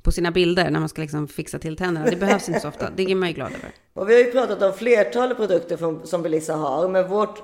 [0.03, 2.09] på sina bilder när man ska liksom fixa till tänderna.
[2.09, 2.89] Det behövs inte så ofta.
[2.95, 3.71] Det är man ju glad över.
[3.93, 7.43] Och vi har ju pratat om flertalet produkter från, som Belissa har, men vårt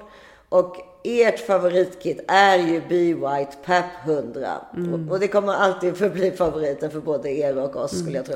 [0.50, 4.50] och ert favoritkit är ju Be White PAP 100.
[4.72, 8.36] Och, och det kommer alltid förbli favoriten för både er och oss skulle jag tro.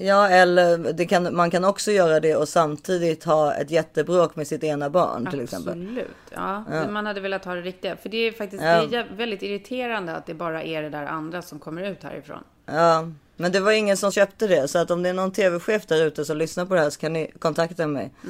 [0.00, 4.64] Ja, eller kan, man kan också göra det och samtidigt ha ett jättebråk med sitt
[4.64, 5.72] ena barn till exempel.
[5.72, 6.06] Absolut.
[6.34, 7.96] Ja, man hade velat ha det riktiga.
[7.96, 8.86] För det är faktiskt Ja.
[8.90, 12.44] det är väldigt irriterande att det bara är det där andra som kommer ut härifrån.
[12.66, 13.08] Ja,
[13.40, 14.68] men det var ingen som köpte det.
[14.68, 17.00] Så att om det är någon tv-chef där ute som lyssnar på det här så
[17.00, 18.10] kan ni kontakta mig.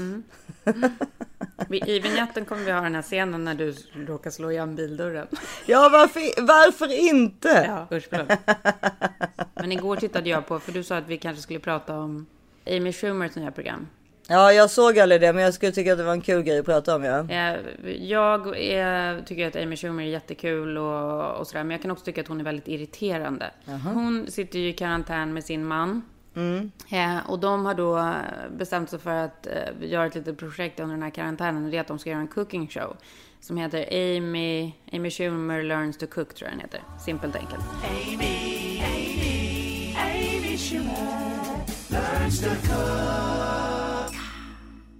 [1.68, 3.74] Vi- I vignetten kommer vi ha den här scenen när du
[4.06, 5.26] råkar slå igen bildörren.
[5.66, 7.64] Ja, varför, varför inte?
[7.90, 8.08] Ja, usch.
[9.54, 12.26] Men igår tittade jag på, för du sa att vi kanske skulle prata om
[12.66, 13.86] Amy Schumers nya program.
[14.30, 16.58] Ja, jag såg aldrig det, men jag skulle tycka att det var en kul grej
[16.58, 17.04] att prata om.
[17.04, 17.18] Ja.
[17.30, 17.56] Eh,
[18.00, 22.04] Jag eh, tycker att Amy Schumer är jättekul och, och sådär, men jag kan också
[22.04, 23.50] tycka att hon är väldigt irriterande.
[23.94, 26.02] Hon sitter ju i karantän med sin man.
[26.90, 28.14] Eh, och de har då
[28.56, 31.64] bestämt sig för att eh, göra ett litet projekt under den här karantänen.
[31.64, 32.96] Och det är att de ska göra en cooking show.
[33.40, 33.86] Som heter
[34.16, 36.80] Amy, Amy Schumer Learns to Cook, tror jag den heter.
[37.04, 37.64] Simpelt enkelt.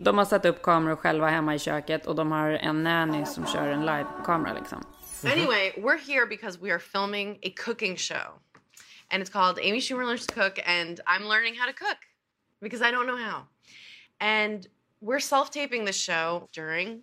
[0.00, 3.46] De har satt upp kameror själva hemma i köket och de har en nanny som
[3.46, 4.78] kör en live-kamera liksom.
[4.78, 5.32] Mm-hmm.
[5.32, 8.40] Anyway, we're here because we are filming a cooking show.
[9.10, 11.96] And it's called Amy Schumer Learns to Cook, and I'm learning how to cook
[12.60, 13.48] because I don't know how.
[14.20, 14.66] And
[15.00, 17.02] we're self taping the show during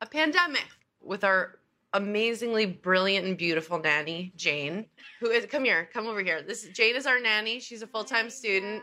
[0.00, 0.68] a pandemic
[1.02, 1.58] with our
[1.92, 4.86] amazingly brilliant and beautiful nanny, Jane,
[5.20, 6.42] who is, come here, come over here.
[6.42, 7.60] This Jane is our nanny.
[7.60, 8.82] She's a full time student,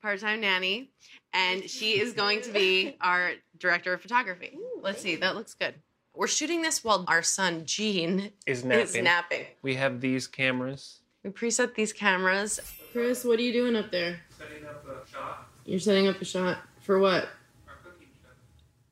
[0.00, 0.90] part time nanny,
[1.32, 4.56] and she is going to be our director of photography.
[4.80, 5.74] Let's see, that looks good.
[6.14, 8.82] We're shooting this while our son Gene Is napping.
[8.82, 9.46] is napping.
[9.62, 11.00] We have these cameras.
[11.22, 12.60] We preset these cameras.
[12.92, 14.20] Chris, what are you doing up there?
[14.36, 15.48] Setting up a shot.
[15.64, 17.28] You're setting up a shot for what?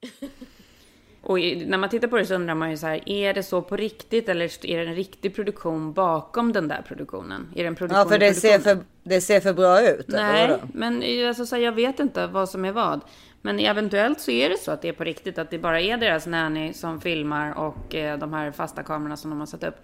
[1.29, 3.63] Och när man tittar på det så undrar man ju så här, är det så
[3.63, 7.53] på riktigt eller är det en riktig produktion bakom den där produktionen?
[7.57, 10.09] Är det en produktion Ja, för det ser för, det ser för bra ut.
[10.09, 13.01] Nej, men alltså, så här, jag vet inte vad som är vad.
[13.43, 15.97] Men eventuellt så är det så att det är på riktigt, att det bara är
[15.97, 19.77] deras nanny som filmar och eh, de här fasta kamerorna som de har satt upp.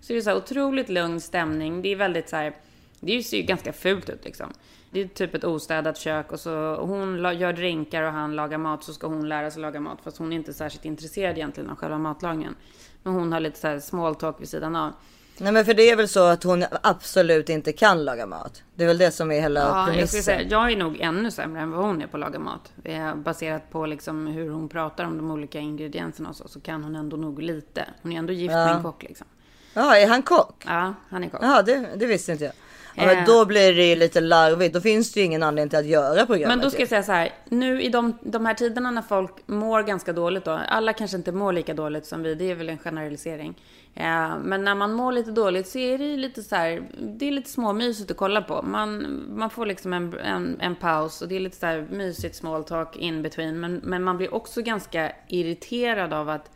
[0.00, 1.82] Så är det så här otroligt lugn stämning.
[1.82, 2.56] Det är väldigt så här,
[3.00, 4.52] det ser ju ganska fult ut liksom.
[4.92, 8.84] Det är typ ett ostädat kök och så hon gör drinkar och han lagar mat
[8.84, 11.76] så ska hon lära sig laga mat fast hon är inte särskilt intresserad egentligen av
[11.76, 12.54] själva matlagningen.
[13.02, 14.92] Men hon har lite så här small talk vid sidan av.
[15.38, 18.62] Nej, men för det är väl så att hon absolut inte kan laga mat.
[18.74, 20.22] Det är väl det som är hela Ja, jag, premissen.
[20.22, 22.72] säga, jag är nog ännu sämre än vad hon är på att laga mat.
[23.16, 26.96] Baserat på liksom hur hon pratar om de olika ingredienserna och så, så kan hon
[26.96, 27.84] ändå nog lite.
[28.02, 29.26] Hon är ändå gift med en kock liksom.
[29.74, 30.64] Ja, är han kock?
[30.66, 31.40] Ja, han är kock.
[31.42, 32.54] Ja, det, det visste inte jag.
[32.94, 33.06] Ja, Eh.
[33.16, 34.74] men då blir det ju lite larvigt.
[34.74, 36.48] Då finns det ju ingen anledning till att göra programmet.
[36.56, 39.30] Men då ska jag säga så här, nu i de, de här tiderna när folk
[39.46, 42.68] mår ganska dåligt då, alla kanske inte mår lika dåligt som vi, det är väl
[42.68, 43.54] en generalisering.
[43.94, 47.28] Eh, men när man mår lite dåligt så är det ju lite så här, det
[47.28, 48.62] är lite småmysigt att kolla på.
[48.62, 52.36] Man, man får liksom en, en, en paus och det är lite så här mysigt
[52.36, 53.60] small talk in between.
[53.60, 56.50] Men, men man blir också ganska irriterad av att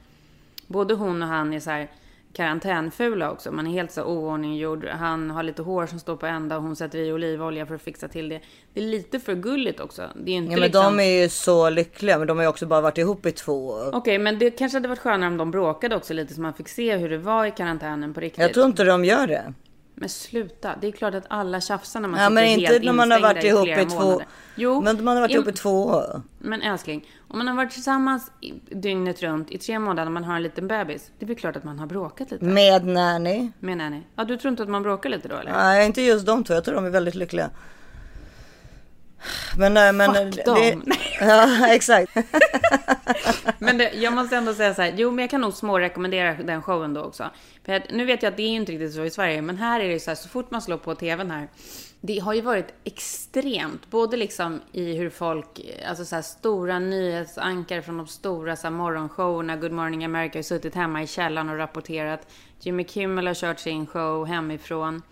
[0.66, 1.88] både hon och han är så här
[2.36, 3.52] karantänfula också.
[3.52, 4.84] Man är helt så oordninggjord.
[4.84, 7.82] Han har lite hår som står på ända och hon sätter i olivolja för att
[7.82, 8.40] fixa till det.
[8.74, 10.02] Det är lite för gulligt också.
[10.14, 10.96] Det är inte Ja men liksom...
[10.96, 13.66] de är ju så lyckliga men de har ju också bara varit ihop i två
[13.66, 13.94] år.
[13.94, 16.68] Okej, men det kanske hade varit skönare om de bråkade också lite så man fick
[16.68, 18.42] se hur det var i karantänen på riktigt.
[18.42, 19.52] Jag tror inte de gör det.
[19.98, 22.86] Men sluta, det är klart att alla tjafsar när man Ja sitter men helt inte
[22.86, 24.26] när man har varit ihop i flera två månader.
[24.54, 26.22] Jo, Men man har varit ihop i två år.
[26.38, 30.24] Men älskling, om man har varit tillsammans i- dygnet runt i tre månader och man
[30.24, 31.10] har en liten bebis.
[31.18, 32.44] Det är väl klart att man har bråkat lite.
[32.44, 33.50] Med nanny.
[33.60, 34.02] Menar ni?
[34.16, 35.52] Ja, du tror inte att man bråkar lite då eller?
[35.52, 36.54] Nej inte just de två.
[36.54, 37.50] Jag tror de är väldigt lyckliga.
[39.58, 40.82] Men, nej, men Fuck det, dem.
[41.20, 42.12] Ja exakt.
[43.58, 46.34] Men det, jag måste ändå säga så här, jo men jag kan nog små rekommendera
[46.34, 47.30] den showen då också.
[47.64, 49.56] För att, nu vet jag att det är ju inte riktigt så i Sverige, men
[49.56, 51.48] här är det så här, så fort man slår på tvn här.
[52.00, 57.82] Det har ju varit extremt, både liksom i hur folk, alltså så här stora nyhetsankare
[57.82, 61.56] från de stora så här morgonshowerna, Good Morning America har suttit hemma i källaren och
[61.56, 62.28] rapporterat.
[62.60, 65.02] Jimmy Kimmel har kört sin show hemifrån.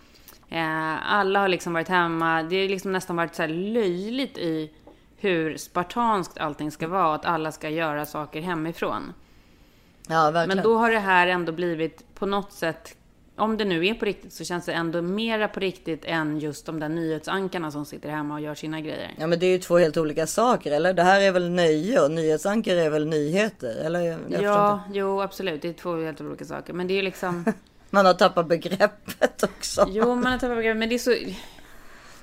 [0.49, 2.43] Eh, alla har liksom varit hemma.
[2.43, 4.71] Det har liksom nästan varit så här löjligt i
[5.17, 7.15] hur spartanskt allting ska vara.
[7.15, 9.13] Att alla ska göra saker hemifrån.
[10.07, 10.57] Ja verkligen.
[10.57, 12.97] Men då har det här ändå blivit på något sätt,
[13.35, 16.65] om det nu är på riktigt, så känns det ändå mera på riktigt än just
[16.65, 19.11] de där nyhetsankarna som sitter hemma och gör sina grejer.
[19.19, 20.93] Ja men det är ju två helt olika saker eller?
[20.93, 23.85] Det här är väl nöje och nyhetsankare är väl nyheter?
[23.85, 23.99] Eller?
[23.99, 26.73] Jag, ja, jo absolut, det är två helt olika saker.
[26.73, 27.45] Men det är ju liksom,
[27.95, 29.85] Man har tappat begreppet också.
[29.89, 31.15] jo man har tappat begreppet, men det är så...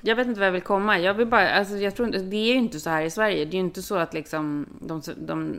[0.01, 0.99] Jag vet inte vad jag vill komma.
[0.99, 3.45] Jag vill bara, alltså jag tror inte, det är ju inte så här i Sverige.
[3.45, 5.55] Det är ju inte så att liksom de, de,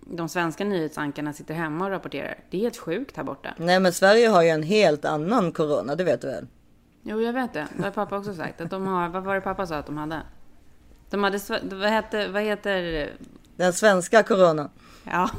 [0.00, 2.38] de svenska nyhetsankarna sitter hemma och rapporterar.
[2.50, 3.54] Det är helt sjukt här borta.
[3.56, 6.46] Nej men Sverige har ju en helt annan corona, det vet du väl?
[7.02, 7.66] Jo, jag vet det.
[7.76, 8.60] Det har pappa också sagt.
[8.60, 10.22] Att de har, vad var det pappa sa att de hade?
[11.10, 13.10] De hade, vad heter, vad heter,
[13.56, 14.70] Den svenska corona.
[15.04, 15.30] ja,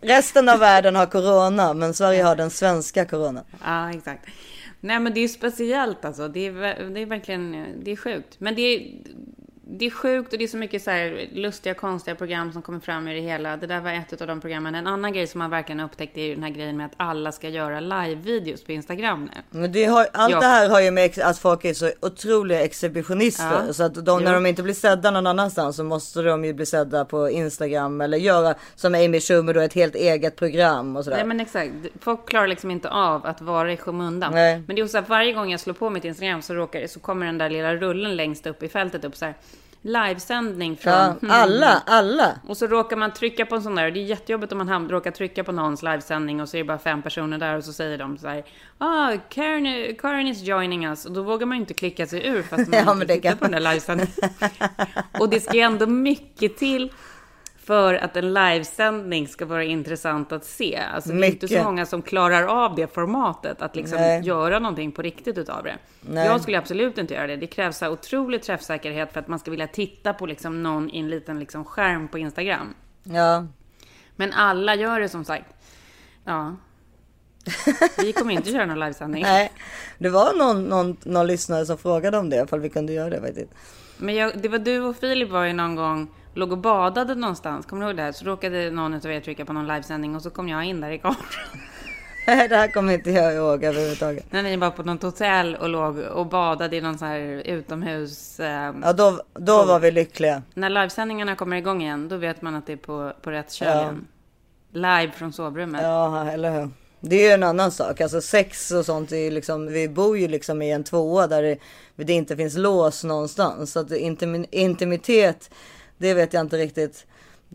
[0.00, 3.44] Resten av världen har corona men Sverige har den svenska corona.
[3.64, 4.26] ja exakt.
[4.80, 6.28] Nej men det är speciellt alltså.
[6.28, 6.52] Det är,
[6.90, 8.36] det är verkligen, eh, det är sjukt.
[8.38, 8.92] Men det är,
[9.72, 12.80] det är sjukt och det är så mycket så här lustiga, konstiga program som kommer
[12.80, 13.56] fram i det hela.
[13.56, 14.74] Det där var ett av de programmen.
[14.74, 16.92] En annan grej som man verkligen har upptäckt är ju den här grejen med att
[16.96, 19.58] alla ska göra live-videos på Instagram nu.
[19.60, 20.40] Men det har, allt Ja.
[20.40, 23.62] det här har ju med att folk är så otroliga exhibitionister.
[23.66, 23.72] Ja.
[23.72, 24.34] Så att de, när Jo.
[24.34, 28.00] de inte blir sedda någon annanstans så måste de ju bli sedda på Instagram.
[28.00, 31.16] Eller göra som Amy Schumer då ett helt eget program och sådär.
[31.16, 31.72] Nej men exakt.
[32.00, 34.32] Folk klarar liksom inte av att vara i skymundan.
[34.32, 34.62] Nej.
[34.66, 37.00] Men det är också att varje gång jag slår på mitt Instagram så, råkar, så
[37.00, 39.34] kommer den där lilla rullen längst upp i fältet upp så här.
[39.82, 40.92] Livesändning från...
[40.92, 41.30] ja, hmm.
[41.30, 42.40] alla, alla.
[42.46, 43.86] Och så råkar man trycka på en sån där.
[43.86, 46.58] och Det är jättejobbigt om man ham- råkar trycka på någons livesändning och så är
[46.58, 48.44] det bara fem personer där och så säger de så här.
[48.78, 51.06] Ah, Karen, Karen is joining us.
[51.06, 53.38] Och då vågar man ju inte klicka sig ur fast man Ja, inte tittar kan
[53.38, 54.14] på den där livesändningen.
[55.18, 56.92] och det ska ju ändå mycket till
[57.70, 60.76] för att en livesändning ska vara intressant att se.
[60.94, 64.22] Alltså det är inte så många som klarar av det formatet, att liksom Nej.
[64.22, 65.78] göra någonting på riktigt utav det.
[66.00, 66.26] Nej.
[66.26, 67.36] Jag skulle absolut inte göra det.
[67.36, 70.98] Det krävs så otrolig träffsäkerhet för att man ska vilja titta på liksom någon i
[70.98, 72.74] en liten liksom skärm på Instagram.
[73.02, 73.46] Ja.
[74.16, 75.54] Men alla gör det som sagt.
[76.24, 76.56] Ja.
[77.98, 79.22] Vi kommer inte köra någon livesändning.
[79.26, 79.52] Nej,
[79.98, 83.20] det var någon, någon, någon lyssnare som frågade om det, ifall vi kunde göra det
[83.20, 83.52] faktiskt.
[83.98, 87.66] Men jag, det var du och Filip var ju någon gång låg och badade någonstans.
[87.66, 88.02] Kommer du ihåg det?
[88.02, 88.12] här?
[88.12, 90.90] Så råkade någon av er trycka på någon livesändning och så kom jag in där
[90.90, 91.22] i kameran.
[92.26, 94.32] Nej, det här kommer inte jag ihåg överhuvudtaget.
[94.32, 98.40] När ni var på något hotell och låg och badade i någon så här utomhus.
[98.40, 100.42] Eh, Ja, då, då var vi lyckliga.
[100.54, 103.68] När livesändningarna kommer igång igen, då vet man att det är på, på rätt köl
[103.68, 103.80] Ja.
[103.82, 104.06] igen.
[104.72, 105.82] Live från sovrummet.
[105.82, 106.70] Ja, eller hur?
[107.00, 108.00] Det är ju en annan sak.
[108.00, 111.56] Alltså sex och sånt är liksom, vi bor ju liksom i en tvåa där det,
[111.96, 113.72] det inte finns lås någonstans.
[113.72, 115.50] Så att intim, intimitet,
[116.00, 117.06] det vet jag inte riktigt.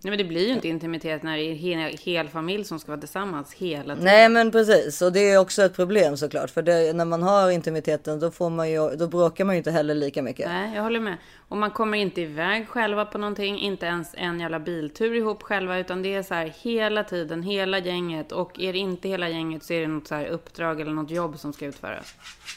[0.04, 2.80] Nej, men det blir ju inte intimitet när det är en hel, hel familj som
[2.80, 4.06] ska vara tillsammans hela tiden.
[4.06, 6.50] Nej men precis och det är också ett problem såklart.
[6.50, 9.72] För det, när man har intimiteten då får man ju, då bråkar man ju inte
[9.72, 10.48] heller lika mycket.
[10.48, 11.18] Nej, jag håller med.
[11.48, 15.78] Och man kommer inte iväg själva på någonting, inte ens en jävla biltur ihop själva,
[15.78, 18.32] utan det är så här hela tiden, hela gänget.
[18.32, 21.12] Och är det inte hela gänget så är det något så här uppdrag eller något
[21.12, 22.16] jobb som ska utföras.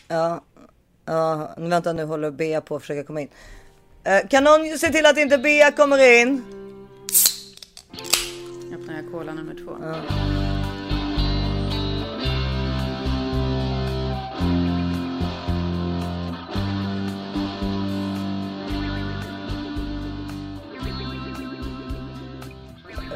[0.09, 0.42] Ja,
[1.05, 3.29] ja vänta nu håller Bea på att försöka komma in.
[4.04, 6.44] Eh, kan någon se till att inte Bea kommer in?
[8.74, 9.76] Öppnar jag cola nummer två.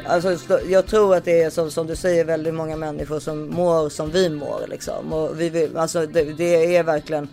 [0.05, 3.49] Alltså, st- jag tror att det är som, som du säger väldigt många människor som
[3.49, 5.13] mår som vi mår liksom.
[5.13, 7.27] Och vi vill, alltså, det, det är verkligen.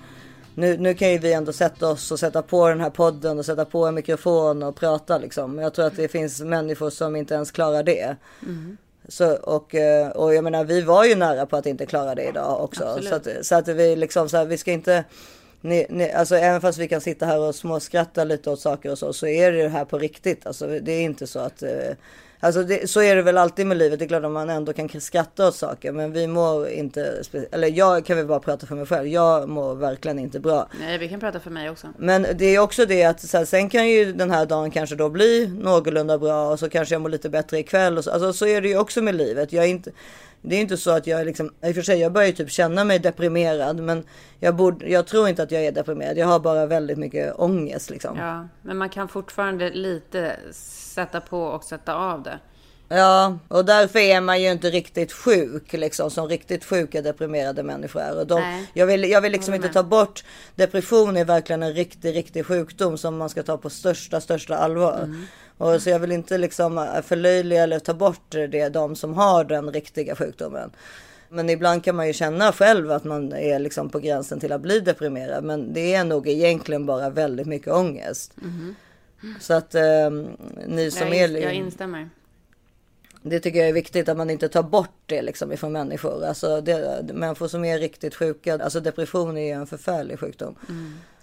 [0.60, 3.46] Nu, nu kan ju vi ändå sätta oss och sätta på den här podden och
[3.46, 5.58] sätta på en mikrofon och prata liksom.
[5.58, 8.16] Jag tror att det finns människor som inte ens klarar det.
[9.08, 12.28] Så, och, eh, och jag menar, vi var ju nära på att inte klara det
[12.28, 12.84] idag också.
[12.84, 13.08] Absolut.
[13.08, 15.04] Så att, så att vi liksom så här, vi ska inte
[15.60, 18.98] ni, ni, alltså även fast vi kan sitta här och småskratta lite åt saker och
[18.98, 20.46] så, så är det här på riktigt.
[20.46, 21.94] Alltså det är inte så att eh,
[22.42, 23.98] Alltså det, så är det väl alltid med livet.
[23.98, 25.92] Det är klart att man ändå kan skratta åt saker.
[25.92, 27.22] Men vi mår inte,
[27.52, 29.08] eller jag kan väl bara prata för mig själv.
[29.08, 30.68] Jag mår verkligen inte bra.
[30.80, 31.86] Nej, vi kan prata för mig också.
[31.98, 34.96] Men det är också det att så här, sen kan ju den här dagen kanske
[34.96, 37.98] då bli någorlunda bra och så kanske jag mår lite bättre ikväll.
[37.98, 39.52] Och så, alltså så är det ju också med livet.
[39.52, 39.90] Jag inte,
[40.42, 42.50] det är inte så att jag liksom, i och för sig jag börjar ju typ
[42.50, 43.80] känna mig deprimerad.
[43.80, 44.04] Men
[44.38, 46.18] jag, borde, jag tror inte att jag är deprimerad.
[46.18, 48.18] Jag har bara väldigt mycket ångest liksom.
[48.18, 50.36] Ja, men man kan fortfarande lite
[51.00, 52.38] sätta på och sätta av det.
[52.92, 58.00] Ja, och därför är man ju inte riktigt sjuk liksom som riktigt sjuka deprimerade människor
[58.00, 58.18] är.
[58.18, 58.70] Och de, Nej.
[58.74, 60.24] jag, vill, jag vill liksom inte ta bort
[60.54, 65.00] depression är verkligen en riktig, riktig sjukdom som man ska ta på största, största allvar.
[65.04, 65.26] Mm.
[65.58, 69.72] Och så jag vill inte liksom förlöjliga eller ta bort det, de som har den
[69.72, 70.70] riktiga sjukdomen.
[71.28, 74.60] Men ibland kan man ju känna själv att man är liksom på gränsen till att
[74.60, 75.44] bli deprimerad.
[75.44, 78.32] Men det är nog egentligen bara väldigt mycket ångest.
[79.40, 80.10] Så att eh,
[80.66, 81.08] ni som.
[81.08, 81.28] Jag, är...
[81.28, 82.10] jag instämmer.
[83.22, 86.24] Det tycker jag är viktigt att man inte tar bort det liksom ifrån människor.
[86.24, 90.54] Alltså det, människor som är riktigt sjuka, alltså depression är ju en förfärlig sjukdom.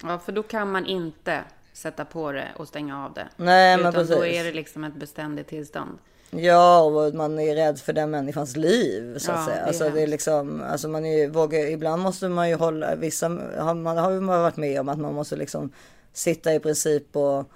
[0.03, 1.43] Ja, för då kan man inte
[1.73, 3.27] sätta på det och stänga av det.
[3.37, 4.39] Nej, men Utan då precis.
[4.39, 5.97] är det liksom ett beständigt tillstånd.
[6.29, 9.55] Ja, och man är rädd för den människans liv så att Ja, säga.
[9.55, 12.95] det är alltså det är liksom, alltså man är, vågar, ibland måste man ju hålla,
[12.95, 13.27] vissa,
[13.57, 15.71] har man har ju varit med om att man måste liksom
[16.13, 17.51] sitta i princip och,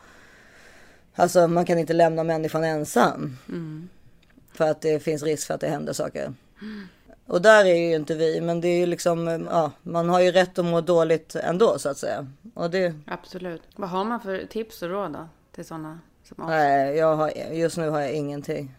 [1.15, 3.37] alltså man kan inte lämna människan ensam.
[3.49, 3.89] Mm.
[4.53, 6.33] För att det finns risk för att det händer saker.
[7.25, 10.31] Och där är ju inte vi, men det är ju liksom, ja, man har ju
[10.31, 12.27] rätt att må dåligt ändå så att säga.
[12.53, 13.61] Och det, Absolut.
[13.75, 15.27] Vad har man för tips och råd då?
[15.51, 16.49] Till sådana som oss?
[16.49, 18.75] nej, jag har, just nu har jag ingenting.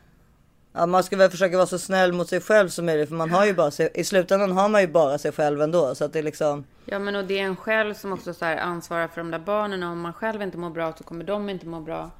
[0.72, 3.30] Ja, man ska väl försöka vara så snäll mot sig själv som möjligt, för man
[3.30, 6.12] har ju bara sig, i slutändan har man ju bara sig själv ändå, så att
[6.12, 6.64] det är liksom.
[6.84, 9.82] Ja, men och det är en själv som också så ansvarar för de där barnen.
[9.82, 12.10] Och om man själv inte mår bra så kommer de inte må bra.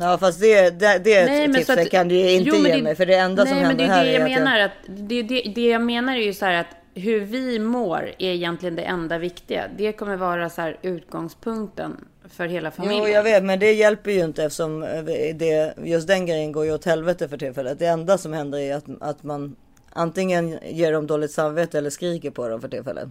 [0.00, 2.82] Ja, fast det, det, det Nej, tipset att- kan du ju inte Jo, ge det-
[2.82, 4.58] mig, för det enda som Nej, händer här är att menar.
[4.60, 8.30] Att det, det, det jag menar är ju så här att hur vi mår är
[8.34, 9.64] egentligen det enda viktiga.
[9.76, 13.02] Det kommer vara så här utgångspunkten för hela familjen.
[13.02, 15.02] Jo, jag vet, men det hjälper ju inte eftersom eh,
[15.34, 17.78] det, just den grejen går ju åt helvete för tillfället.
[17.78, 19.56] Det enda som händer är att, att man
[19.92, 23.08] antingen ger dem dåligt samvete eller skriker på dem för tillfället.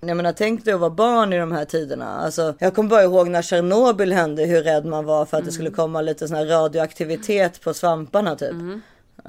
[0.00, 2.06] Jag menar, tänk dig att vara barn i de här tiderna.
[2.20, 5.52] Alltså, jag kommer bara ihåg när Tjernobyl hände, hur rädd man var för att det
[5.52, 8.52] skulle komma lite sån här radioaktivitet på svamparna typ.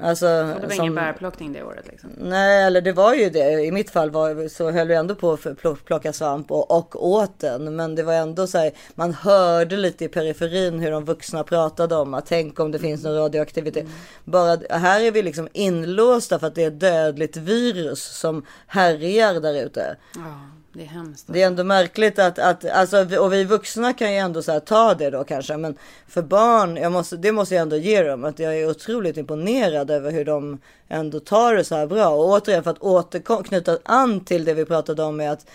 [0.00, 2.10] Alltså, Och det var som- ingen bärplockning det året liksom.
[2.18, 3.50] Nej, eller det var ju det.
[3.64, 7.08] I mitt fall var, så höll vi ändå på att pl- plocka svamp och, och
[7.08, 7.76] åt den.
[7.76, 11.94] Men det var ändå så här, man hörde lite i periferin hur de vuxna pratade
[11.96, 13.86] om att tänk om det finns någon radioaktivitet.
[14.24, 19.40] Bara, här är vi liksom inlåsta för att det är ett dödligt virus som härjar
[19.40, 19.96] där ute.
[20.14, 20.20] Ja,
[20.78, 21.24] det är hemskt.
[21.28, 24.52] Det är ändå märkligt att, att alltså, vi- och vi vuxna kan ju ändå så
[24.52, 25.56] här, ta det då kanske.
[25.56, 25.76] Men
[26.08, 28.24] för barn, jag måste, det måste jag ändå ge dem.
[28.24, 30.58] Att jag är otroligt imponerad över hur de
[30.88, 32.08] ändå tar det så här bra.
[32.08, 35.46] Och återigen för att återknyta an till det vi pratade om med att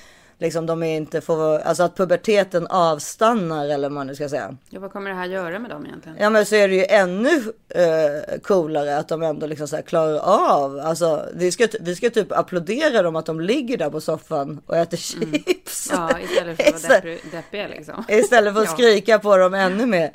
[0.44, 4.56] liksom de är inte får, alltså att puberteten avstannar eller vad man nu ska säga.
[4.70, 6.18] Ja, vad kommer det här göra med dem egentligen?
[6.22, 7.30] Ja men så är det ju ännu
[7.70, 10.80] eh, coolare att de ändå liksom så här klarar av.
[10.80, 14.78] Alltså vi ska, vi ska typ applådera dem att de ligger där på soffan och
[14.78, 15.90] äter chips.
[15.92, 18.04] Ja, istället för att vara deppiga liksom.
[18.10, 18.74] Istället för att Ja.
[18.74, 20.12] skrika på dem ännu mer.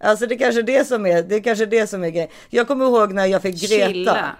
[0.00, 2.28] Alltså det är kanske det som är, det är kanske det som är grejen.
[2.50, 3.86] Jag kommer ihåg när jag fick Greta.
[3.92, 4.36] Chilla.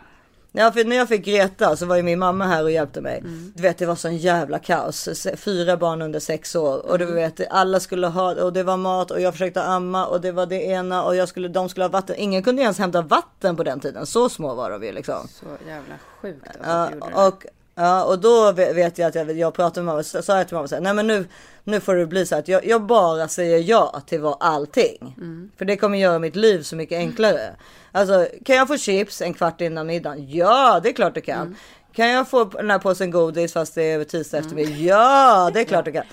[0.52, 3.18] Ja, för när jag fick Greta så var ju min mamma här och hjälpte mig.
[3.18, 3.52] Mm.
[3.56, 5.26] Du vet, det var sån jävla kaos.
[5.36, 7.16] Fyra barn under sex år och du Mm.
[7.16, 10.46] vet, alla skulle ha och det var mat och jag försökte amma och det var
[10.46, 12.16] det ena och jag skulle, de skulle ha vatten.
[12.18, 14.06] Ingen kunde ens hämta vatten på den tiden.
[14.06, 15.28] Så små var de ju liksom.
[15.28, 17.44] Så jävla sjukt alltså, Ja, och,
[17.78, 20.48] ja, och då ve- vet jag att jag, jag pratade med mamma, så sa jag
[20.48, 21.26] till mamma så här, nej men nu,
[21.64, 25.14] nu får det bli så att jag, jag bara säger ja till vad, allting.
[25.16, 25.50] Mm.
[25.58, 27.56] För det kommer göra mitt liv så mycket enklare.
[27.92, 30.26] Alltså kan jag få chips en kvart innan middagen?
[30.30, 31.40] Ja, det är klart du kan.
[31.40, 31.56] Mm.
[31.92, 34.70] Kan jag få den här påsen godis fast det är tisdag eftermiddag?
[34.70, 36.04] Ja, det är klart du kan.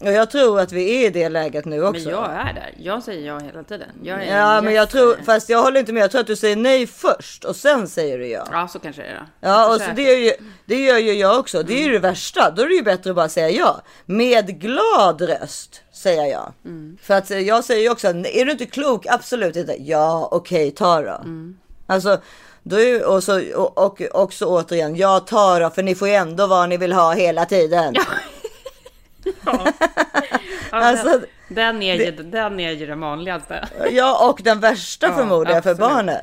[0.00, 2.02] Och jag tror att vi är i det läget nu också.
[2.04, 2.74] Men jag är där.
[2.78, 3.88] Jag säger ja hela tiden.
[4.02, 6.02] Jag är Ja, en men jag tror, fast jag håller inte med.
[6.02, 8.46] Jag tror att du säger nej först och sen säger du ja.
[8.52, 9.14] Ja, så kanske det är.
[9.14, 9.20] då.
[9.40, 10.32] Ja, Jag och så det, gör ju,
[10.66, 11.62] det gör ju jag också.
[11.62, 12.50] Det är ju det värsta.
[12.50, 13.80] Då är det ju bättre att bara säga ja.
[14.06, 16.52] Med glad röst säger jag.
[17.02, 19.06] För att jag säger ju också, är du inte klok?
[19.06, 19.76] Absolut inte.
[19.82, 21.20] Ja, okej, ta då.
[21.86, 22.18] Alltså,
[22.62, 26.08] då är, ju- och, så, och, och också återigen, ja ta då, för ni får
[26.08, 27.94] ju ändå vad ni vill ha hela tiden.
[27.96, 28.02] Ja,
[30.70, 33.68] Alltså, den, den, är ju, den är ju den vanligaste.
[33.90, 35.90] Ja, och den värsta Ja, förmodligen för absolut.
[35.90, 36.22] barnet.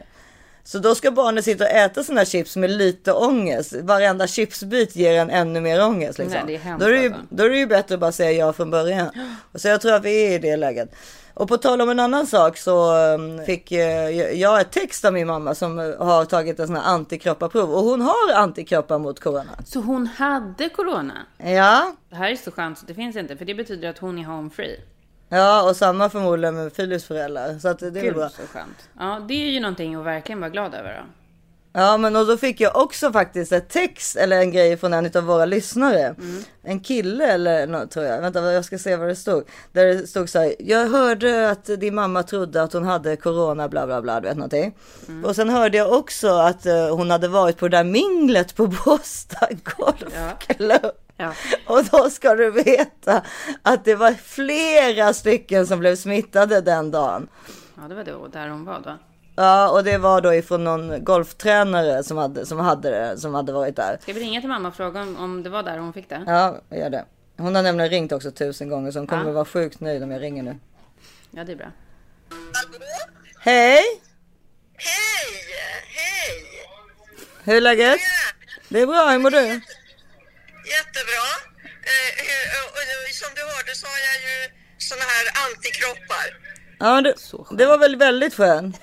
[0.63, 3.73] Så då ska barnen sitta och äta sina chips med lite ångest.
[3.81, 6.19] Varenda chipsbit ger en ännu mer ångest.
[6.19, 6.33] Liksom.
[6.33, 7.21] Nej, det är hemskt, då, är det ju, alltså.
[7.29, 9.09] då är det ju bättre att bara säga ja från början.
[9.55, 10.95] Så jag tror att vi är i det läget.
[11.37, 14.09] Och på tal om en annan sak så um, fick eh,
[14.39, 17.83] jag ett text av min mamma som eh, har tagit en sån här antikropparprov och
[17.83, 19.51] hon har antikroppar mot corona.
[19.65, 21.13] Så hon hade corona?
[21.37, 24.19] Ja, Det här är så skönt så det finns inte, för det betyder att hon
[24.19, 24.79] är home free.
[25.29, 27.59] ja och samma förmodligen med Philips föräldrar.
[27.59, 28.29] Så att det är Gud bra.
[28.29, 28.89] så skönt.
[28.99, 31.24] Ja, det är ju någonting att verkligen vara glad över då.
[31.77, 35.11] Ja, men och då fick jag också faktiskt ett text eller en grej från en
[35.15, 36.15] av våra lyssnare.
[36.63, 38.21] En kille eller något tror jag.
[38.21, 39.43] Vänta, jag ska se vad det stod.
[39.71, 40.55] Där det stod så här.
[40.59, 44.37] Jag hörde att din mamma trodde att hon hade corona, bla bla bla, du vet
[44.37, 44.75] någonting.
[45.23, 48.67] Och sen hörde jag också att eh, hon hade varit på det där minglet på
[48.85, 50.91] Båstad golfklubb.
[51.17, 51.33] Ja.
[51.67, 53.21] Och då ska du veta
[53.61, 57.27] att det var flera stycken som blev smittade den dagen.
[57.75, 58.97] Ja, det var då, där hon var då.
[59.35, 63.51] Ja, och det var då ifrån någon golftränare som hade, som hade, det, som hade
[63.51, 63.97] varit där.
[64.01, 66.23] Ska vi ringa till mamma och fråga om, om det var där hon fick det?
[66.27, 67.05] Ja, jag gör det.
[67.37, 69.31] Hon har nämligen ringt också tusen gånger så hon kommer Ja.
[69.31, 70.59] vara sjukt nöjd om jag ringer nu.
[71.31, 71.71] Ja, det är bra.
[73.39, 73.83] Hej!
[74.77, 75.43] Hej!
[75.95, 76.43] Hej!
[77.43, 77.99] Hur är läget?
[78.69, 79.37] Det är bra, hur mår du?
[80.75, 81.25] Jättebra.
[81.63, 86.27] Eh, som du hörde så har jag ju såna här antikroppar.
[86.79, 87.13] Ja, det,
[87.57, 88.81] det var väl väldigt skönt.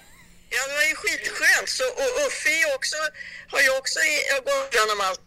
[0.55, 1.69] Ja, det var ju skitskönt.
[1.69, 2.97] Så, och Uffe också,
[3.53, 3.99] har ju också
[4.45, 5.21] gått igenom allt.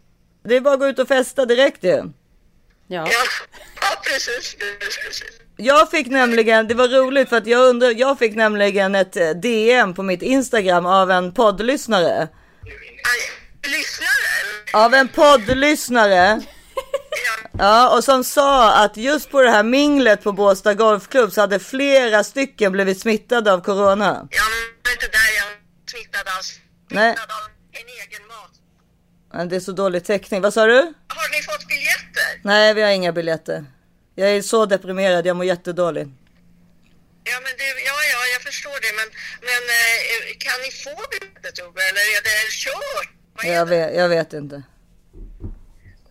[0.44, 1.96] Det är bara att gå ut och festa direkt ju.
[1.96, 2.04] Ja.
[2.88, 3.06] Ja,
[3.80, 5.22] ja precis, precis.
[5.56, 9.30] Jag fick nämligen, det var roligt för att jag undrar, jag fick nämligen ett eh,
[9.30, 12.28] DM på mitt Instagram av en poddlyssnare.
[13.62, 14.84] Lyssnare?
[14.84, 16.40] Av en poddlyssnare.
[17.58, 21.58] Ja, och som sa att just på det här minglet på Båstad Golfklubb så hade
[21.58, 24.28] flera stycken blivit smittade av corona.
[24.30, 24.42] Ja,
[24.96, 25.48] inte där jag
[25.92, 26.48] smittad alls.
[26.90, 27.10] Nej.
[27.14, 27.44] Smittad av
[27.80, 28.52] en egen mat.
[29.32, 30.40] Ja, Det är så dålig täckning.
[30.42, 30.80] Vad sa du?
[31.18, 32.30] Har ni fått biljetter?
[32.42, 33.64] Nej, vi har inga biljetter.
[34.14, 36.10] Jag är så deprimerad, jag mår jättedåligt.
[37.24, 38.92] Ja, men det, ja, ja, jag förstår det.
[38.98, 39.08] Men,
[39.48, 41.80] men eh, kan ni få biljetter, Tobbe?
[41.88, 43.08] Eller är det kört?
[43.44, 44.62] Jag vet, jag vet inte.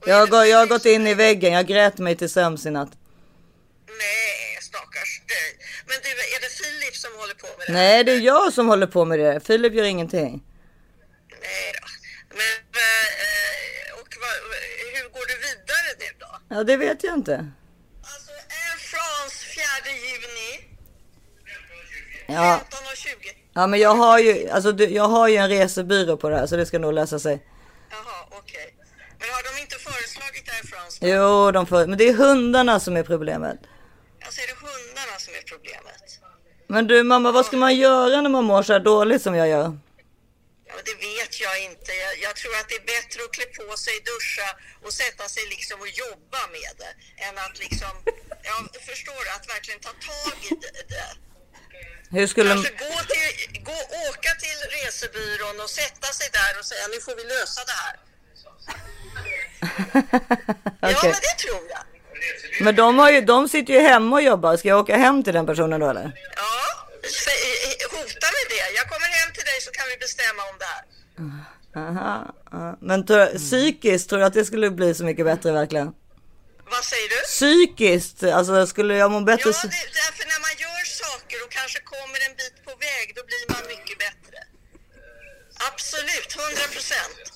[0.06, 2.92] Jag har, jag har gått in i väggen, jag grät mig till sömns i natt.
[3.88, 5.48] Nej, stackars dig.
[5.88, 6.50] Men du, är det
[6.96, 7.74] Filip som håller på med det?
[7.74, 9.40] Nej, det är jag som håller på med det.
[9.48, 10.44] Filip gör ingenting.
[11.42, 11.88] Nej då.
[12.30, 14.08] Men, eh, och
[14.94, 16.56] hur går du vidare nu då?
[16.56, 17.52] Ja, det vet jag inte.
[18.02, 20.78] Alltså, Air France 4 juni,
[22.28, 23.12] Ja, 15 och 20.
[23.54, 26.56] ja men jag har ju, alltså jag har ju en resebyrå på det här så
[26.56, 27.46] det ska nog lösa sig.
[27.90, 28.76] Jaha, okej.
[29.20, 31.08] Men har de inte föreslagit Air France?
[31.08, 33.60] Jo, de får, men det är hundarna som är problemet.
[34.26, 35.85] Alltså är det hundarna som är problemet?
[36.68, 39.48] Men du mamma, vad ska man göra när man mår så här dåligt som jag
[39.48, 39.78] gör?
[40.68, 41.92] Ja, det vet jag inte.
[42.04, 44.50] Jag, jag tror att det är bättre att klä på sig, duscha
[44.86, 46.94] och sätta sig liksom och jobba med det
[47.26, 47.94] än att liksom,
[48.44, 48.56] ja,
[48.90, 50.54] förstår du, att verkligen ta tag i
[50.94, 51.12] det.
[52.16, 52.50] Hur skulle...
[52.50, 53.78] Kanske gå till, gå,
[54.10, 57.96] åka till resebyrån och sätta sig där och säga nu får vi lösa det här.
[60.82, 61.12] Ja, Okej.
[61.12, 61.95] men det tror jag.
[62.62, 64.58] Men de, har ju, de sitter ju hemma och jobbar.
[64.58, 66.12] Ska jag åka hem till den personen då eller?
[66.36, 66.88] Ja,
[67.92, 68.76] hota med det.
[68.76, 70.84] Jag kommer hem till dig så kan vi bestämma om det här.
[71.76, 72.78] Aha, ja.
[72.82, 75.94] Men tror, psykiskt, tror du att det skulle bli så mycket bättre verkligen?
[76.72, 77.20] Vad säger du?
[77.38, 79.50] Psykiskt, alltså skulle jag må bättre?
[79.50, 83.22] Ja, det, därför när man gör saker och kanske kommer en bit på väg, då
[83.30, 84.38] blir man mycket bättre.
[85.70, 87.35] Absolut, 100 procent.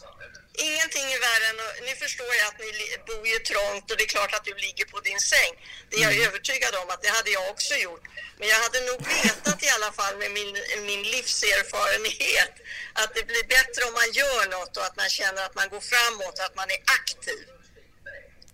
[0.68, 2.72] Ingenting är värre än att, Nu förstår jag att ni
[3.10, 5.51] bor ju trångt och det är klart att du ligger på din säng.
[5.89, 8.05] Det är jag övertygad om att det hade jag också gjort.
[8.39, 10.51] Men jag hade nog vetat i alla fall med min,
[10.89, 12.53] min livserfarenhet
[13.01, 15.84] att det blir bättre om man gör något och att man känner att man går
[15.93, 17.43] framåt och att man är aktiv.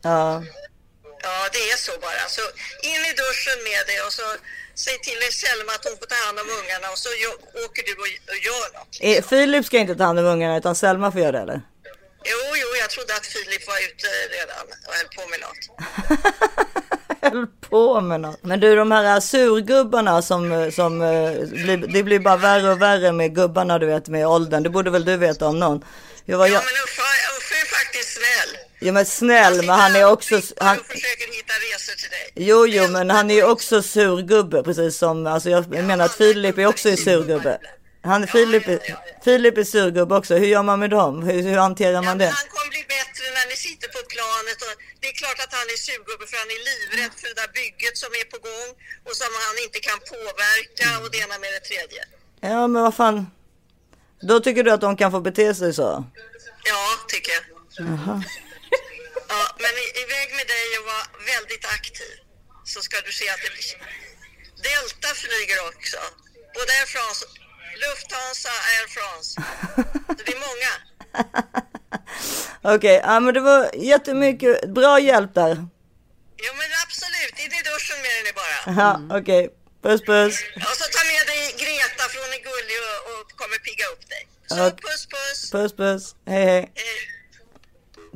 [0.09, 0.43] Ja.
[1.27, 2.23] Ja, det är så bara.
[2.37, 2.41] Så
[2.91, 4.25] in i duschen med det och så
[4.83, 7.09] säg till Selma att hon får ta hand om ungarna och så
[7.65, 8.97] åker du och, och gör något.
[9.01, 11.61] Eh, Filip ska inte ta hand om ungarna utan Selma får göra det eller?
[12.31, 15.61] Jo, jo, jag trodde att Filip var ute redan och höll på med något.
[17.21, 18.43] Höll på med något.
[18.43, 23.11] Men du de här surgubbarna som, som eh, blir, det blir bara värre och värre
[23.11, 24.63] med gubbarna du vet med åldern.
[24.63, 25.85] Det borde väl du veta om någon?
[26.25, 27.01] Jag var, Ja, jag, men Uffe,
[27.37, 28.57] Uffe är faktiskt snäll.
[28.79, 30.35] ja men snäll, men han är också...
[30.57, 32.31] Han, försöker hitta resor till dig.
[32.35, 36.65] jo, jo, men han är också surgubbe, precis som, alltså jag menar att Filip är
[36.65, 37.57] också surgubbe.
[38.05, 38.79] Han, Filip, är,
[39.25, 40.33] Filip är surgubbe också.
[40.41, 41.23] Hur gör man med dem?
[41.23, 42.31] Hur, hur hanterar man det?
[42.41, 45.67] Han kommer bli bättre när ni sitter på planet och det är klart att han
[45.75, 48.69] är surgubbe för han är livrädd för det där bygget som är på gång
[49.07, 52.01] och som han inte kan påverka och det ena med det tredje.
[52.51, 53.17] Ja, men vad fan.
[54.29, 55.89] Då tycker du att de kan få bete sig så?
[56.71, 56.83] Ja,
[57.13, 57.43] tycker jag.
[57.87, 58.15] Jaha.
[59.33, 61.03] Ja, men i- iväg med dig och var
[61.33, 62.13] väldigt aktiv.
[62.73, 63.69] Så ska du se att det blir...
[64.67, 65.99] Delta flyger också.
[66.57, 67.21] Både France,
[67.83, 69.41] Lufthansa, Air France.
[70.25, 70.71] Det är många.
[72.75, 75.55] Okej, ja, men det var jättemycket bra hjälp där.
[76.45, 77.35] Jo, men absolut.
[77.45, 78.57] In i duschen med dig bara.
[78.81, 79.49] Ja, okej.
[79.83, 80.35] Puss puss.
[80.55, 84.09] Och så ta med dig Greta, för hon är gullig och, och kommer pigga upp
[84.09, 84.27] dig.
[84.47, 84.71] Så Ja.
[84.71, 85.51] puss, puss.
[85.51, 86.15] Puss puss.
[86.27, 86.71] Hej hej.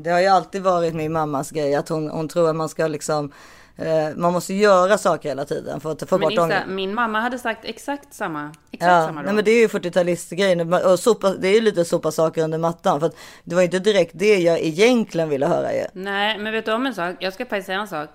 [0.04, 2.88] Det har ju alltid varit min mammas grej att hon, hon tror att man ska
[2.88, 3.32] liksom
[3.76, 6.62] eh, man måste göra saker hela tiden för att få Men bort ångest.
[6.68, 8.52] min mamma hade sagt exakt samma.
[8.72, 11.86] Exakt Ja, samma nej men det är ju 40-talistgrejen och sopa, det är ju lite
[11.86, 15.74] sopa saker under mattan för att det var inte direkt det jag egentligen ville höra
[15.74, 15.84] ju.
[15.94, 17.16] Nej, men vet du om en sak?
[17.20, 18.10] Jag ska faktiskt säga en sak.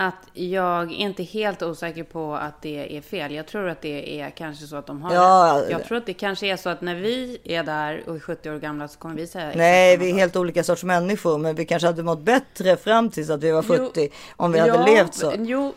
[0.00, 3.34] Att jag är inte helt osäker på att det är fel.
[3.34, 5.70] Jag tror att det är kanske så att de har Ja, det.
[5.70, 8.50] Jag tror att det kanske är så att när vi är där och är 70
[8.50, 11.64] år gamla så kommer vi säga Nej, vi är helt olika sorts människor, men vi
[11.64, 15.14] kanske hade mått bättre fram tills att vi var Jo, 70 om vi hade levt
[15.14, 15.32] så.
[15.38, 15.74] Jo,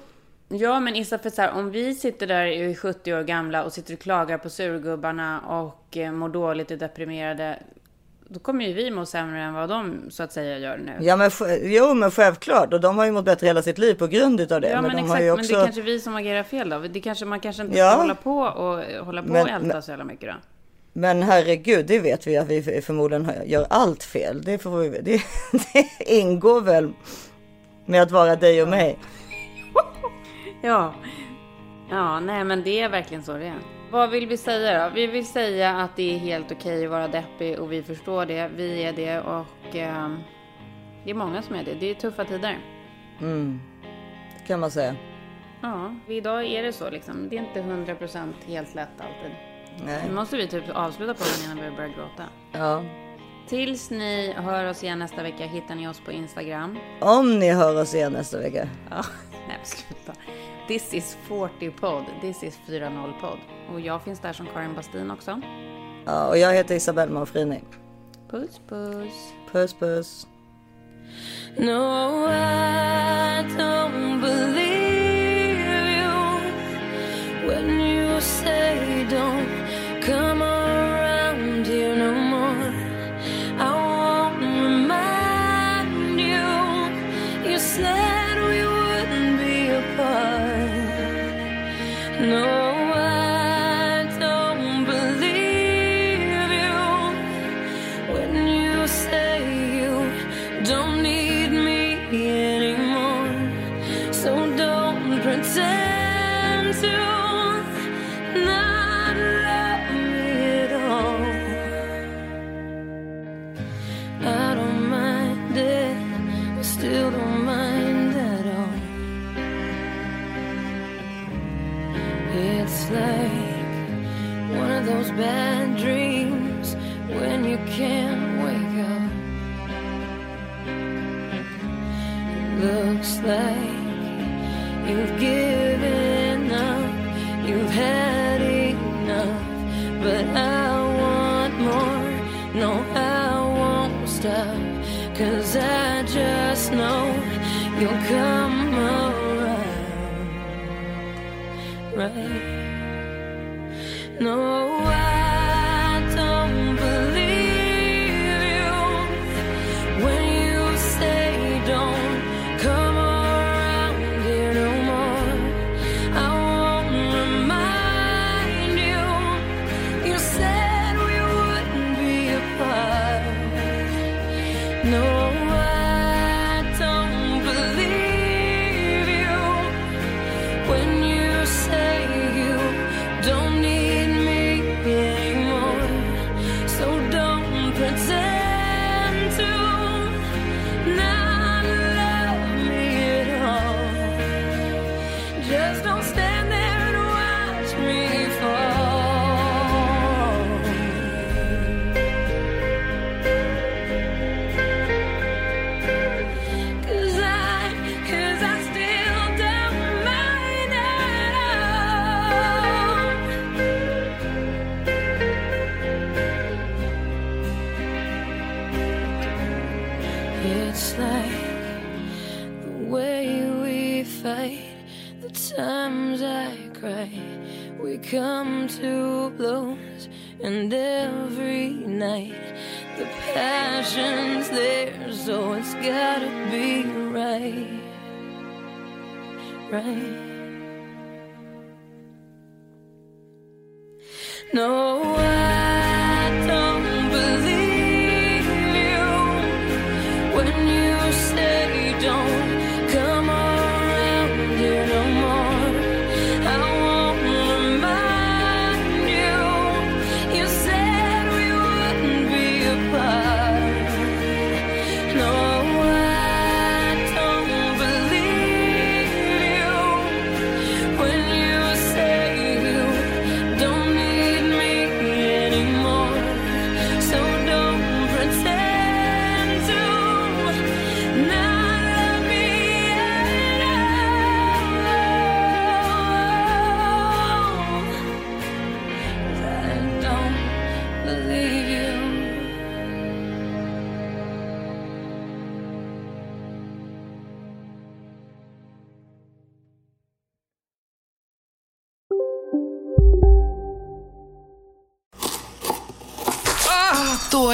[0.49, 3.63] ja, men Issa, för så här, om vi sitter där och är 70 år gamla
[3.63, 7.59] och sitter och klagar på surgubbarna och eh, mår dåligt och deprimerade.
[8.33, 10.97] Då kommer ju vi må sämre än vad de så att säga gör nu.
[11.01, 12.73] Ja, men jo, men självklart.
[12.73, 14.69] Och de har ju mått bättre hela sitt liv på grund utav det.
[14.69, 15.09] Ja, men, de exakt.
[15.11, 15.55] har ju Men det också...
[15.55, 16.79] är kanske vi som agerar fel då.
[16.79, 17.91] Det kanske, man kanske inte Ja.
[17.91, 20.35] ska hålla på och hålla på Men- och älta men- så jävla mycket då.
[20.93, 24.41] Men herregud, det vet vi att vi förmodligen gör allt fel.
[24.41, 25.21] Det, får vi, det,
[25.73, 25.87] det
[26.19, 26.93] ingår väl
[27.85, 28.97] med att vara dig och mig.
[30.61, 30.93] Ja.
[31.89, 33.55] Ja, nej men det är verkligen så det är.
[33.91, 34.95] Vad vill vi säga då?
[34.95, 38.51] Vi vill säga att det är helt okej att vara deppig och vi förstår det.
[38.55, 40.19] Vi är det och ehm,
[41.03, 41.73] det är många som är det.
[41.73, 42.59] Det är tuffa tider.
[43.21, 43.61] Mm.
[44.37, 44.95] Det kan man säga.
[45.61, 47.29] Ja, idag är det så liksom.
[47.29, 49.31] Det är inte 100% helt lätt alltid.
[49.85, 50.03] Nej.
[50.07, 52.23] Nu måste vi typ avsluta på den innan vi börjar gråta.
[52.51, 52.83] Ja.
[53.47, 56.77] Tills ni hör oss igen nästa vecka hittar ni oss på Instagram.
[56.99, 58.69] Om ni hör oss igen nästa vecka.
[58.89, 59.03] Ja,
[59.47, 60.13] nej sluta.
[60.67, 62.05] This is 40 podd.
[62.21, 63.39] This is 40 podd.
[63.73, 65.41] Och jag finns där som Karin Bastin också.
[66.05, 67.63] Ja, och jag heter Isabelle Manfrini.
[68.29, 69.33] Puss puss.
[69.51, 70.27] Puss puss.
[71.57, 75.59] No, I don't believe
[75.97, 76.41] you
[77.47, 79.60] when you say don't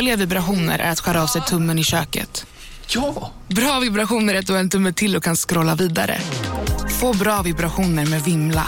[0.08, 2.46] Dåliga vibrationer är att skära av sig tummen i köket.
[2.88, 3.32] Ja!
[3.48, 6.22] Bra vibrationer är att du har en tumme till och kan scrolla vidare.
[7.00, 8.68] Få bra vibrationer med Vimla.